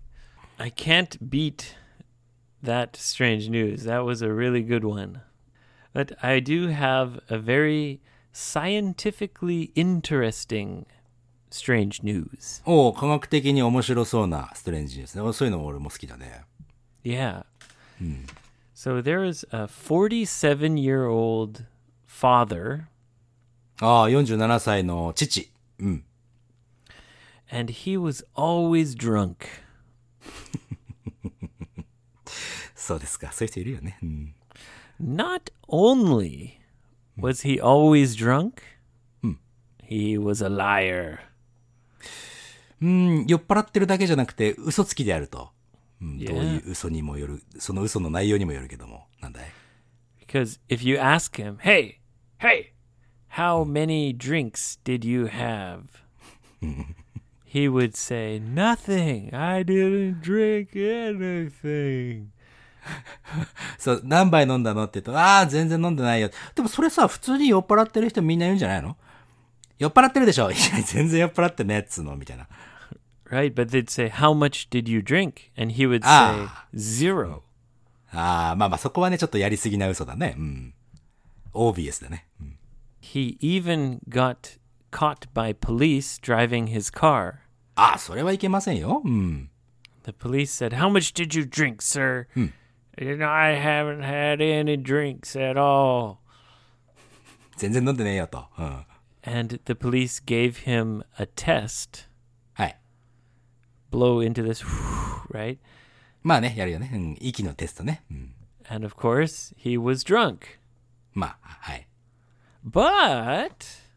[0.58, 1.76] I can't beat
[2.64, 3.86] that strange news.
[3.86, 5.22] That was a really good one.
[5.94, 8.00] But I do have a very
[8.34, 10.86] scientifically interesting
[11.50, 12.62] strange news.
[12.66, 15.34] おう科学的に面白そうなストレンジですね。
[15.34, 16.44] そういうの俺も好きだね。
[17.04, 17.46] Yeah.
[18.76, 21.66] So there is a 47 year old
[22.08, 22.86] father,
[23.80, 25.50] ああ、47歳の父。
[25.80, 26.04] うん。
[27.52, 29.48] and he was always drunk.
[32.76, 33.32] そうですか。
[33.32, 33.98] そういう人いるよね。
[34.04, 34.36] うん。
[35.00, 36.60] Not only
[37.18, 38.62] was he always drunk,
[39.84, 41.20] he was a liar.
[42.82, 45.50] うん、酔っ払ってるだけじゃなくて、嘘つきであると。
[46.02, 46.34] うん、 Yeah.
[46.34, 49.06] どういう嘘にもよる、その嘘の内容にもよるけども。
[49.22, 49.46] なんだい
[50.20, 52.00] Because if you ask him, hey,
[52.40, 52.74] hey,
[53.30, 56.04] how many drinks did you have?
[57.46, 59.34] he would say, nothing.
[59.34, 62.32] I didn't drink anything.
[63.79, 66.31] そう、何杯飲んだのって言うと、ああ、全然飲んでないよ。
[66.55, 68.97] でもそれさ、普通に酔っ払ってる人みんな言うんじゃないの？
[69.79, 70.51] 酔っ払ってるでしょ？
[70.53, 72.47] いや、全然酔っ払ってねえっつうの、みたいな。
[73.31, 73.55] Right?
[73.55, 75.51] But they'd say, how much did you drink?
[75.57, 76.67] And he would say, Ah.
[76.75, 77.43] zero.
[78.13, 80.35] ああ、まあまあそこはね、ちょっとやりすぎな嘘だね。
[80.37, 80.75] うん。
[81.53, 82.27] オービエスだね。
[82.41, 82.57] うん
[83.03, 84.59] He even got
[84.93, 87.37] caught by police driving his car.
[87.77, 89.01] ああ、それはいけませんよ。
[89.05, 89.49] うん。
[90.05, 92.27] The police said, How much did you drink, sir?
[92.98, 96.20] You know, I haven't had any drinks at all.
[97.58, 98.48] 全然飲んでねえよと。
[98.58, 98.86] うん。
[99.24, 102.08] And the police gave him a test.
[102.54, 102.80] はい。
[103.92, 104.64] Blow into this,
[105.32, 105.58] right?
[106.24, 106.92] まあね、やるよね。
[106.94, 107.18] うん。
[107.20, 108.04] 息のテストね。
[108.10, 108.34] うん。
[108.70, 110.60] And of course, he was drunk.
[111.14, 111.88] まあ、はい。
[112.66, 113.52] But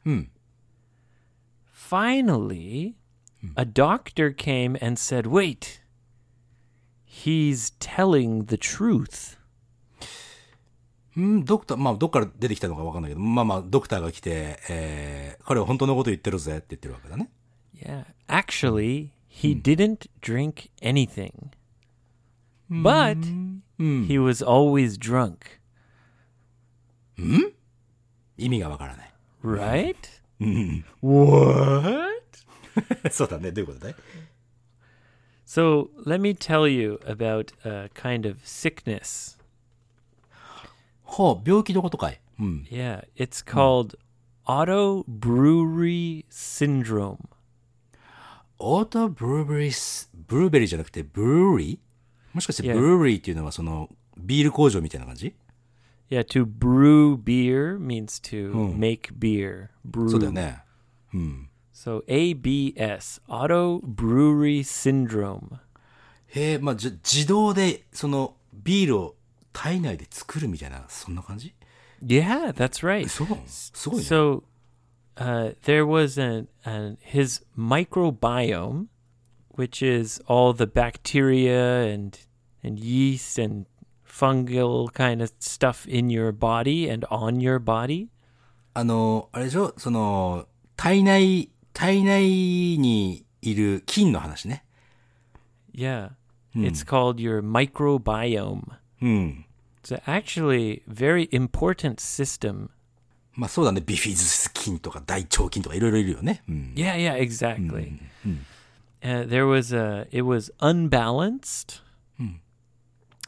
[0.05, 0.31] うん。
[1.73, 2.95] finally,
[3.57, 5.81] a doctor came and said, Wait,
[7.13, 9.39] he's telling the truth.
[11.17, 17.29] うん、ドクター、まあ、どっから出てきたのかわかんないけど、まあまあ、ドクターが来て、えー、彼は本当のこと言ってるぜって言ってるわけだね。
[17.75, 18.05] Yeah.
[18.29, 21.51] Actually, he didn't drink anything.
[22.71, 23.25] But
[23.79, 25.59] he was always drunk.
[28.37, 29.15] 意味がわからない。
[29.43, 29.97] Right?
[31.01, 32.19] what?
[33.11, 33.51] そうだね。
[33.51, 33.95] どういうことだい
[35.53, 39.39] So let me tell you about a kind of sickness.
[41.03, 42.21] ほう、病気のことかい。
[42.39, 42.67] うん。
[42.71, 43.97] Yeah, it's called
[44.47, 47.19] auto brewery syndrome.
[48.59, 51.79] オートブルーベリース、ブルーベリーじゃなくてブルーリー
[52.35, 52.75] もしかして Yeah.
[52.75, 53.89] ブルーリーっていうのはその
[54.19, 55.35] ビール工場みたいな感じ
[56.11, 59.69] Yeah, to brew beer means to make beer.
[59.89, 60.09] Brew.
[60.09, 60.63] そうだよね。
[61.13, 61.49] うん。
[61.73, 65.59] So ABS, Auto Brewery Syndrome.
[66.29, 69.17] へえ、まあ、じゃ、自動で、その、ビールを
[69.53, 71.55] 体内で作るみたいな、そんな感じ
[72.05, 73.09] Yeah, that's right.
[73.09, 74.05] そうすごいね。
[74.05, 74.43] So
[75.17, 78.87] uh, there was an, an his microbiome,
[79.57, 82.19] which is all the bacteria and
[82.63, 83.67] and yeast and
[84.05, 88.09] fungal kind of stuff in your body and on your body.
[88.75, 90.47] あの、あれでしょその、
[90.77, 92.23] 体内、 体内
[92.79, 94.65] にいる菌の話ね。
[95.75, 96.11] Yeah,
[96.55, 98.63] it's called your microbiome.
[99.01, 99.45] うん。
[99.83, 102.71] It's actually very important system.
[103.35, 103.81] まあそうだね。
[103.85, 106.43] ビフィズス菌とか大腸菌とかいろいろいるよね。
[106.49, 106.73] うん。
[106.75, 108.01] Yeah, yeah, exactly.
[109.01, 111.81] Uh, there was a it was unbalanced,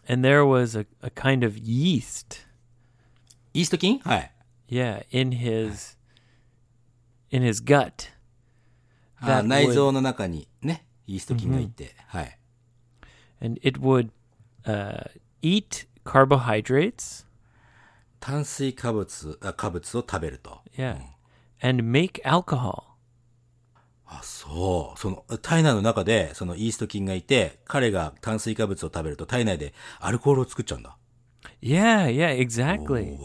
[0.09, 2.47] and there was a, a kind of yeast.
[3.55, 4.33] イースト菌はい。
[4.69, 5.97] Yeah, in his
[7.31, 8.11] in his gut.
[9.20, 12.40] あ That 内臓の中にね、イースト菌がいて、はい。
[13.42, 14.10] and it would
[14.66, 15.10] uh,
[15.42, 17.26] eat carbohydrates.
[18.20, 20.62] 炭水化物、あ化物を食べると。
[20.78, 20.98] Yeah,
[21.62, 22.96] and make alcohol.
[24.08, 25.00] あ、そう。
[25.00, 30.98] その、体内の中で、そのイースト菌がいて、彼が炭水化物を食べると体内でアルコールを作っちゃうんだ。
[31.62, 33.18] Yeah, yeah, exactly.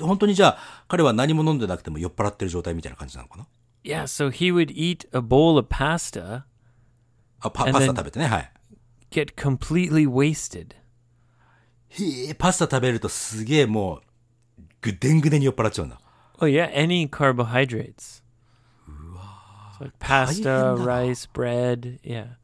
[0.00, 0.58] 本当にじゃあ、
[0.88, 3.46] 彼は何も飲んでなくても酔っ払ってる状態みたいな感じなのかな？
[3.83, 6.45] Yeah, so he would eat a bowl of pasta,
[7.39, 8.51] あ、パ、 And パスタ then- 食べてね、はい。
[9.11, 10.75] get completely wasted.
[11.89, 15.99] へえ、パスタ食べるとすげえもう、ぐでんぐでんに酔っ払っちゃうんだ。
[16.39, 18.21] Oh yeah, any carbohydrates.
[19.79, 20.85] So like pasta, 大変だな。
[20.85, 22.35] rice, bread, yeah.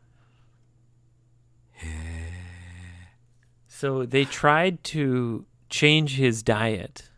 [3.67, 7.09] So they tried to change his diet.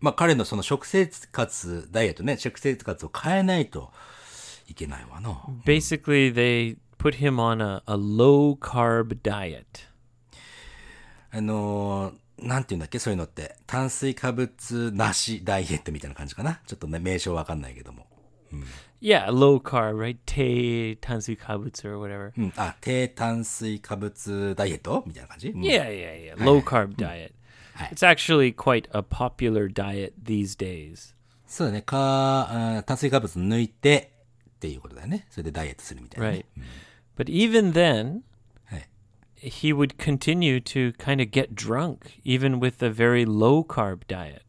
[0.00, 3.92] まあ彼のその食生活、ダイエットね、食生活を変えないと
[4.68, 5.42] いけないわな。
[5.64, 9.64] Basically, they put him on a, a low carb diet.
[11.30, 13.56] あのー、なんて言うんだっけそういうのって。
[13.66, 16.60] 炭水化物なしダイエットみたいな感じかな？
[16.66, 18.06] ちょっとね、名称わかんないけども。
[19.00, 20.16] Yeah, low carb, right?
[20.24, 22.32] Te tansukabutsu or whatever.
[22.38, 22.52] うん。
[22.56, 25.04] あ、低炭水化物ダイエット？
[25.06, 26.44] みたいな感じ、うん Yeah, yeah, yeah.
[26.44, 27.32] Low carb diet.
[27.91, 31.13] It's actually quite a popular diet these days.
[31.47, 31.81] そうだね。
[31.81, 34.11] か、あ炭水化物抜いて
[34.49, 35.27] っていうことだよね。
[35.29, 36.45] それでダイエットするみたいな、ね。
[37.17, 37.25] Right.
[37.25, 38.21] But even then,
[38.65, 38.89] はい。
[39.37, 44.41] he would continue to kind of get drunk, even with a very low carb diet.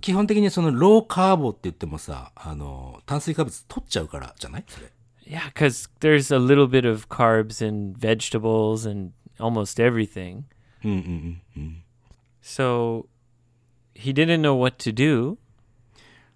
[0.00, 4.90] 基本的にそのローカーボって言ってもさ、あの、炭水化物取っちゃうからじゃないそれ。
[5.26, 10.42] Yeah, because there's a little bit of carbs in vegetables and almost everything.
[10.84, 11.84] うんうんうんうん。
[12.42, 13.06] So
[13.94, 15.38] he didn't know what to do.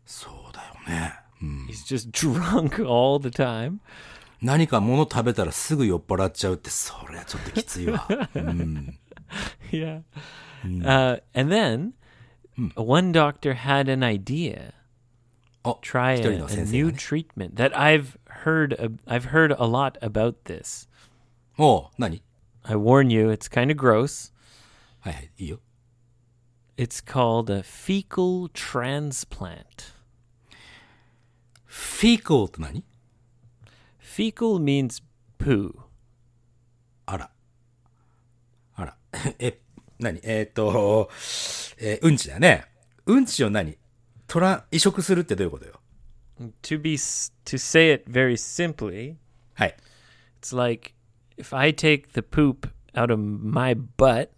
[0.07, 1.15] そうだよね。
[1.43, 1.67] うん。
[1.67, 3.79] He's just drunk all the time.
[4.41, 8.07] 何か物食べたらすぐ酔っ払っちゃうって、そりゃちょっときついわ。
[8.35, 8.99] うん。
[9.71, 10.03] yeah.
[10.65, 11.93] Uh, and then
[12.77, 14.73] one doctor had an idea.
[15.65, 16.99] あ、 Try 一 a, 人の a 先生 new がね。
[16.99, 18.75] treatment that I've heard.
[18.75, 20.89] Of, I've heard a lot about this.
[21.59, 22.23] おう、何
[22.63, 24.33] I warn you, it's kind of gross.
[25.01, 25.61] はいはい、いいよ。
[26.76, 29.94] it's called a fecal transplant.
[31.68, 32.84] Fecal って何
[34.02, 35.04] Fecal means
[35.38, 35.74] poo.
[37.06, 37.30] あら。
[38.76, 38.98] あら。
[39.40, 39.60] え、
[40.00, 41.10] 何えっ、ー、と、
[41.78, 42.66] えー、うんちだよね。
[43.06, 43.78] うんちを何
[44.28, 45.80] トラ移植するってどういうことよ
[46.64, 49.16] to be to say it very simply,
[49.54, 49.76] はい。
[50.42, 50.94] it's like
[51.38, 54.30] if I take the poop out of my butt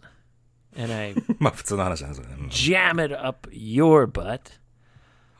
[0.77, 2.35] and I まあ普通の話だね、それね。
[2.39, 4.59] うん jam it up your butt,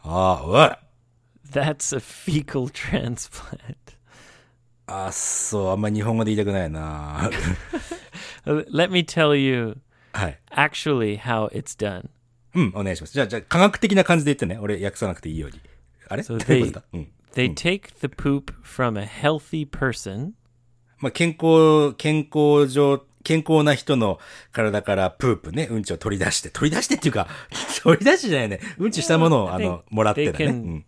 [0.03, 0.79] ああ、うわ
[1.51, 3.75] that's a fecal transplant.
[4.87, 7.29] あ、そう、あんま日本語で言いたくないな。
[8.45, 9.77] Uh, Let me tell you
[10.13, 10.39] はい。
[10.51, 12.09] actually how it's done.
[12.53, 13.13] うん、お願いします。
[13.13, 14.57] じゃあ、じゃあ、科学的な感じで言ってね。
[14.59, 15.59] 俺、訳さなくていいように。
[16.07, 17.11] あれど So ういうことだうん。
[17.33, 20.31] They take the poop from a healthy person
[20.99, 24.19] まあ、健康、健康上、健康な人の
[24.51, 27.27] 体からプープね、うんちを取り出して、取り出してっていうか、
[27.83, 28.59] 取り出しじゃないね。
[28.77, 30.51] うんちしたものを、あのもらってだ they ね。
[30.51, 30.85] うん。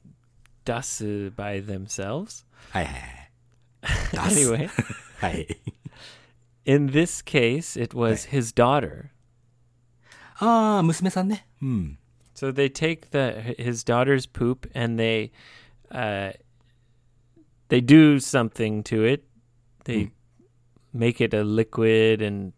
[0.64, 2.46] dasu by themselves.
[2.70, 4.30] はいはいはい。
[4.30, 4.70] 出す Anyway,
[5.20, 5.48] はい。
[6.66, 9.10] in this case, it was his daughter.
[10.40, 11.48] ああ、娘さんね。
[11.62, 11.98] うん。
[12.36, 15.32] So they take the his daughter's poop and they
[15.90, 16.34] uh,
[17.70, 19.24] they do something to it.
[19.86, 20.12] They
[20.98, 22.54] make it a liquid and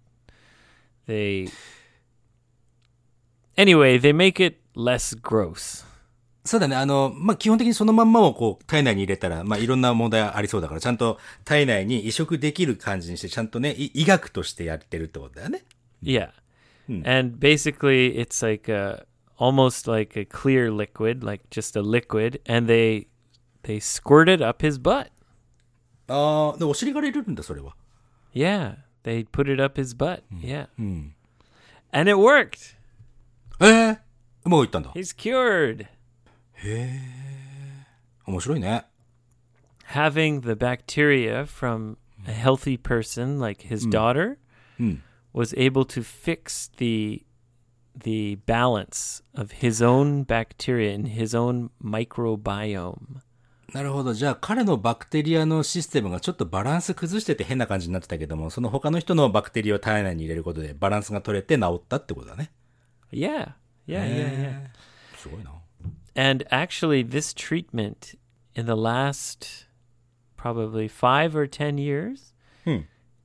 [1.08, 1.50] they
[3.58, 5.86] Anyway, they make it less gross.
[6.46, 6.76] そうだね。
[6.78, 15.64] あの、まあ、基本的にそのまんまをこう、体内に入れたら、まあ、いろんな問題ありそうだから、ちゃんと体内に移植できる感じにして、ちゃんとね、い医学としてやってるってことだよね。
[16.02, 16.30] Yeah.
[16.88, 19.06] And basically it's like a
[19.38, 23.08] almost like a clear liquid, like just a liquid, and they
[23.64, 25.12] they squirt it up his butt.
[26.08, 27.76] ああ、で、お尻から入れるんだ、それは。
[28.39, 28.77] Yeah.
[29.03, 30.23] They put it up his butt.
[30.31, 30.67] Yeah.
[30.77, 31.13] And
[32.09, 32.77] it worked.
[33.61, 33.99] ええ
[34.45, 34.91] もう言ったんだ。
[34.95, 35.87] He's cured.
[38.27, 38.85] 面白いね。
[39.93, 44.39] Having the bacteria from a healthy person like his daughter
[45.33, 47.23] was able to fix the
[47.97, 53.21] the balance of his own bacteria in his own microbiome.
[53.74, 54.14] なるほど。
[54.14, 62.52] じゃあ、彼のバクテリアのシステムがちょっとバランス崩してて変な感じになってたけども、その他の人のバクテリアを体内に入れることでバランスが取れて治ったってことだね。
[63.12, 63.54] Yeah.
[63.88, 64.70] Yeah, yeah, yeah.
[65.18, 65.52] すごいな。
[66.16, 68.18] And actually, this treatment
[68.56, 69.68] in the last
[70.38, 72.34] probably five or 10 years,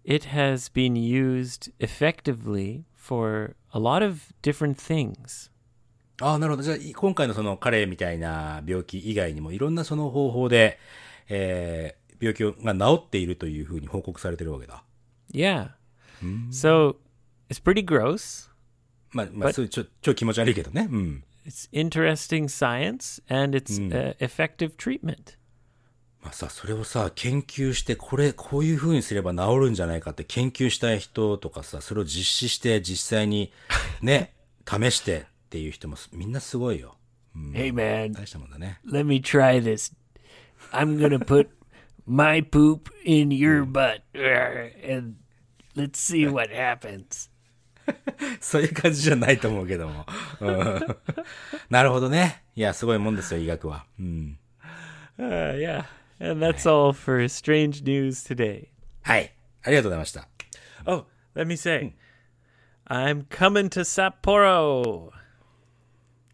[0.05, 5.51] it has been used effectively for a lot of different things.
[6.21, 6.63] ああ、なるほど。
[6.63, 10.79] じゃあ、い今回のその彼みたいな病気以外にもいろんなその方法で、
[11.29, 14.85] えー、病気が治っているというふうに報告されてるわけだ。
[15.33, 15.71] Yeah.
[16.51, 16.97] So
[17.51, 18.51] it's pretty gross.
[19.11, 20.89] まあ、まあ、But- そういうちょ、超気持ち悪いけどね。
[20.91, 21.25] うん。
[21.47, 25.37] It's interesting science and it's uh, effective treatment.
[26.23, 33.53] まあさ、それをさ、研究して、これ、こういう風にすれば治るんじゃないかって研究したい人とかさ、それを実施して、実際に、
[34.01, 34.33] ね、
[34.67, 36.96] 試してっていう人もすみんなすごいよ。
[37.54, 38.80] Hey, man, 大したもんだね。
[38.86, 39.94] let me try this.
[40.72, 41.50] I'm going to put
[42.06, 45.16] my poop in your butt and
[45.76, 47.30] let's see what happens.
[48.40, 50.06] そういう感じじゃないと思うけども。
[50.42, 50.98] うん
[51.70, 52.44] なるほどね。
[52.56, 53.86] いや、すごいもんですよ、医学は。
[54.00, 54.40] うん。
[55.18, 55.86] Uh, yeah.
[56.20, 58.68] And that's all for strange news today.
[59.04, 59.34] はい。
[59.64, 60.28] ありがとうございました。
[60.86, 61.06] Oh,
[61.36, 61.94] let me say,
[62.88, 65.12] I'm coming to Sapporo.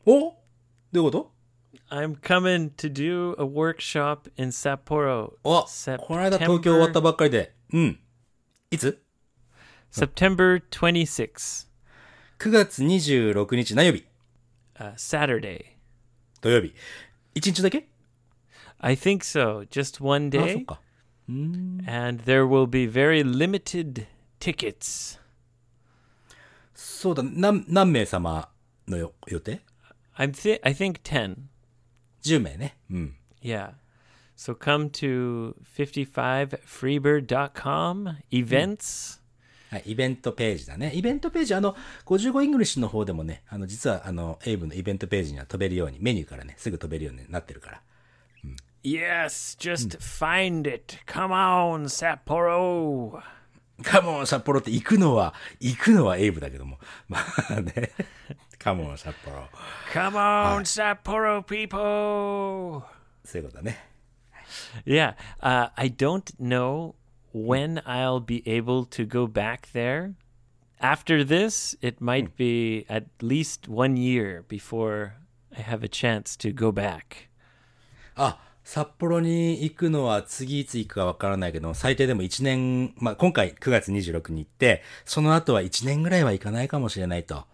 [0.06, 0.34] おど
[0.94, 1.32] ういうこと
[1.90, 5.32] I'm coming to do a workshop in Sapporo.
[5.44, 5.66] お
[5.98, 7.54] この間東京終わったばっかりで。
[7.72, 8.00] うん。
[8.70, 9.02] いつ
[9.92, 11.66] September 26th,
[12.38, 14.06] ?9 月26日何曜日
[14.76, 15.64] uh, Saturday.
[16.40, 16.72] 土曜日。
[17.34, 17.88] 1日だけ
[18.78, 19.66] I think so.
[19.68, 20.64] Just one あ、そっ day.
[20.64, 20.80] か。
[21.28, 24.06] And there will be very limited
[24.38, 25.18] tickets.
[26.74, 28.48] そうだ、何、何名様
[28.88, 29.60] のよ予定
[30.20, 31.48] I'm th- I think 10.
[32.22, 32.76] ?10 名ね。
[32.90, 33.16] うん。
[33.42, 33.72] Yeah.
[34.36, 39.18] So come to 55freebird.com events.
[39.70, 40.92] はい、イベントページだね。
[40.94, 47.80] イベントページ、あの、55イングリッシュの方でもね、あの、実は、あの、エイブのイベントページには飛べるように、メニューからね、すぐ飛べるようになってるから。
[48.82, 50.98] Yes, just find it.
[51.06, 53.22] Come on, Sapporo.
[53.82, 56.78] カモン札幌って行くのは、行くのはエイブだけども。
[57.08, 57.18] ま
[57.50, 57.92] あね。
[58.62, 59.48] カモン札幌。
[59.90, 62.82] Come on, Sapporo people.
[63.24, 63.78] そういうことだね。
[64.84, 66.94] Yeah, uh, I don't know
[67.32, 70.12] when I'll be able to go back there.
[70.78, 75.14] After this, it might be at least one year before
[75.56, 77.30] I have a chance to go back.
[78.14, 87.46] あ、札幌に行くのは次いつ行くかわからないけど、最低でも1年、まあ、今回9月26日に行って、その後は1年ぐらいは行かないかもしれないと。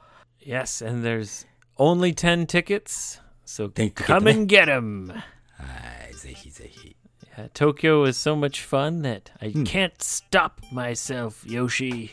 [0.46, 1.46] Yes, and there's
[1.78, 4.32] only 10 tickets, so Ten ticket come ね。
[4.32, 5.10] and get them.
[5.12, 5.22] は
[6.12, 6.96] い、ぜひぜひ。
[7.38, 12.10] Uh, Tokyo is so much fun that I can't stop myself, Yoshi.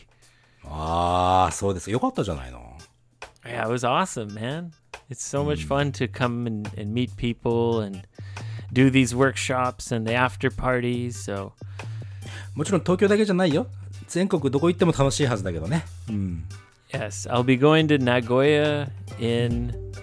[0.63, 1.89] ああ、そうです。
[1.91, 2.77] よかったじゃないの。
[3.43, 4.71] Yeah, it was awesome, man.
[5.09, 8.01] It's so much fun to come and, and meet people and
[8.71, 11.13] do these workshops and the after parties.
[11.17, 11.53] So,
[12.53, 13.67] もちろん東京だけじゃないよ。
[14.07, 15.83] 全国どこ行っても楽しいはずだけどね。
[16.09, 16.43] うん。
[16.93, 18.89] yes, I'll be going to Nagoya
[19.19, 19.93] in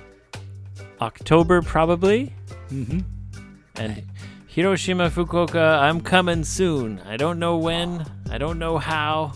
[1.00, 2.32] October, probably.
[2.70, 4.02] And
[4.46, 7.00] Hiroshima, Fukuoka, I'm coming soon.
[7.06, 8.04] I don't know when.
[8.30, 9.32] I don't know how.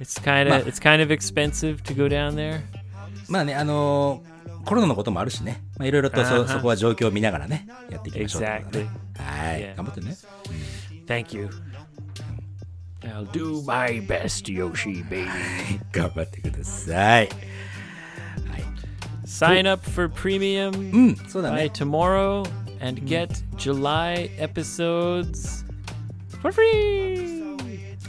[0.00, 2.62] It's kind of Ma- it's kind of expensive to go down there.
[3.28, 4.30] まあね、あのー
[4.64, 5.62] コロナのこともあるしね。
[5.78, 8.84] まあいろいろとあはそそこは状況を見ながらね、やっていきましょうってことだ Exactly.
[8.84, 8.90] ね。
[9.18, 9.60] はい。
[9.62, 9.76] Yeah.
[9.76, 10.16] 頑張ってね。
[11.06, 11.48] Thank you.
[13.11, 15.29] I'll do my best, Yoshi baby.
[15.91, 17.29] 頑張ってください。
[17.29, 18.63] はい。
[19.25, 22.47] Sign up for premium、うんそうだね、by tomorrow
[22.85, 25.65] and get、うん、July episodes
[26.41, 27.35] for free!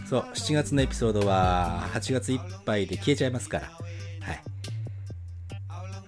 [0.08, 3.66] そう、7月のエピソードは8月いっぱいで消えちゃいますから。
[3.66, 3.72] は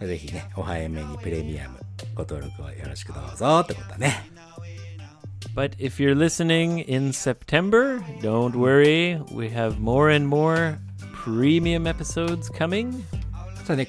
[0.05, 0.07] い。
[0.07, 1.79] ぜひね、お早めにプレミアム
[2.15, 4.38] ご登録をよろしくどうぞってことだね。
[5.59, 10.79] But if you're listening in September, don't worry, we have more and more
[11.13, 13.05] premium episodes coming.
[13.69, 13.81] And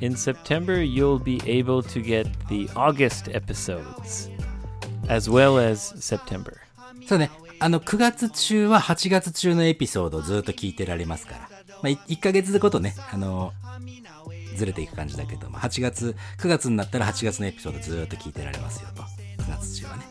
[0.00, 4.30] in September, you'll be able to get the August episodes
[5.10, 6.56] as well as September.
[7.06, 7.30] そうね、
[7.60, 11.40] あの9月中は8月中のエピソードをずっと聞いてられますから、
[11.82, 13.52] まあ、1, 1ヶ月ごとね、あの、
[14.56, 19.02] ずれていく感じだけど、まあ、8月、9月になったら8月のエピソードずっと聞いてられますよと。
[19.42, 20.04] 9月中はね。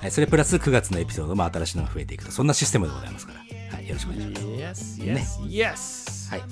[0.00, 2.32] はい、それプラス9月のエピソードも新しいのが増えていくと。
[2.32, 3.76] そんなシステムでございますから。
[3.76, 5.00] はい、よろしくお願いします。
[5.00, 6.30] Yes, yes, yes.
[6.30, 6.42] はい。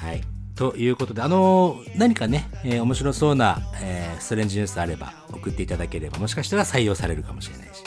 [0.00, 0.22] はい。
[0.54, 7.82] ということで、あのー何かね、えー面白そうな、えーストレンジニュースあれば送っていただければ、もしかしたら採用されるかもしれないし、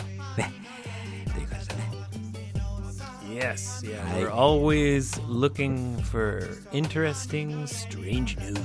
[3.43, 3.99] Yes, yeah.
[3.99, 4.21] Hi.
[4.21, 8.55] We're always looking for interesting, strange news.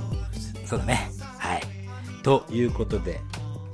[0.67, 1.11] そうだね。
[1.39, 1.63] はい。
[2.23, 3.21] ということで、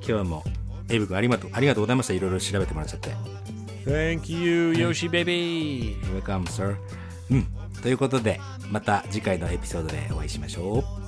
[0.01, 0.43] 今日も、
[0.89, 2.13] エイブ君ありがとう、ありがとうございました。
[2.13, 3.11] いろいろ調べてもらっちゃって。
[3.85, 5.95] Thank you, Yoshi baby.
[6.19, 6.75] Welcome, sir.
[7.29, 7.45] うん。
[7.83, 8.41] ということで、
[8.71, 11.04] また次回のエピソードでお会いしましょう。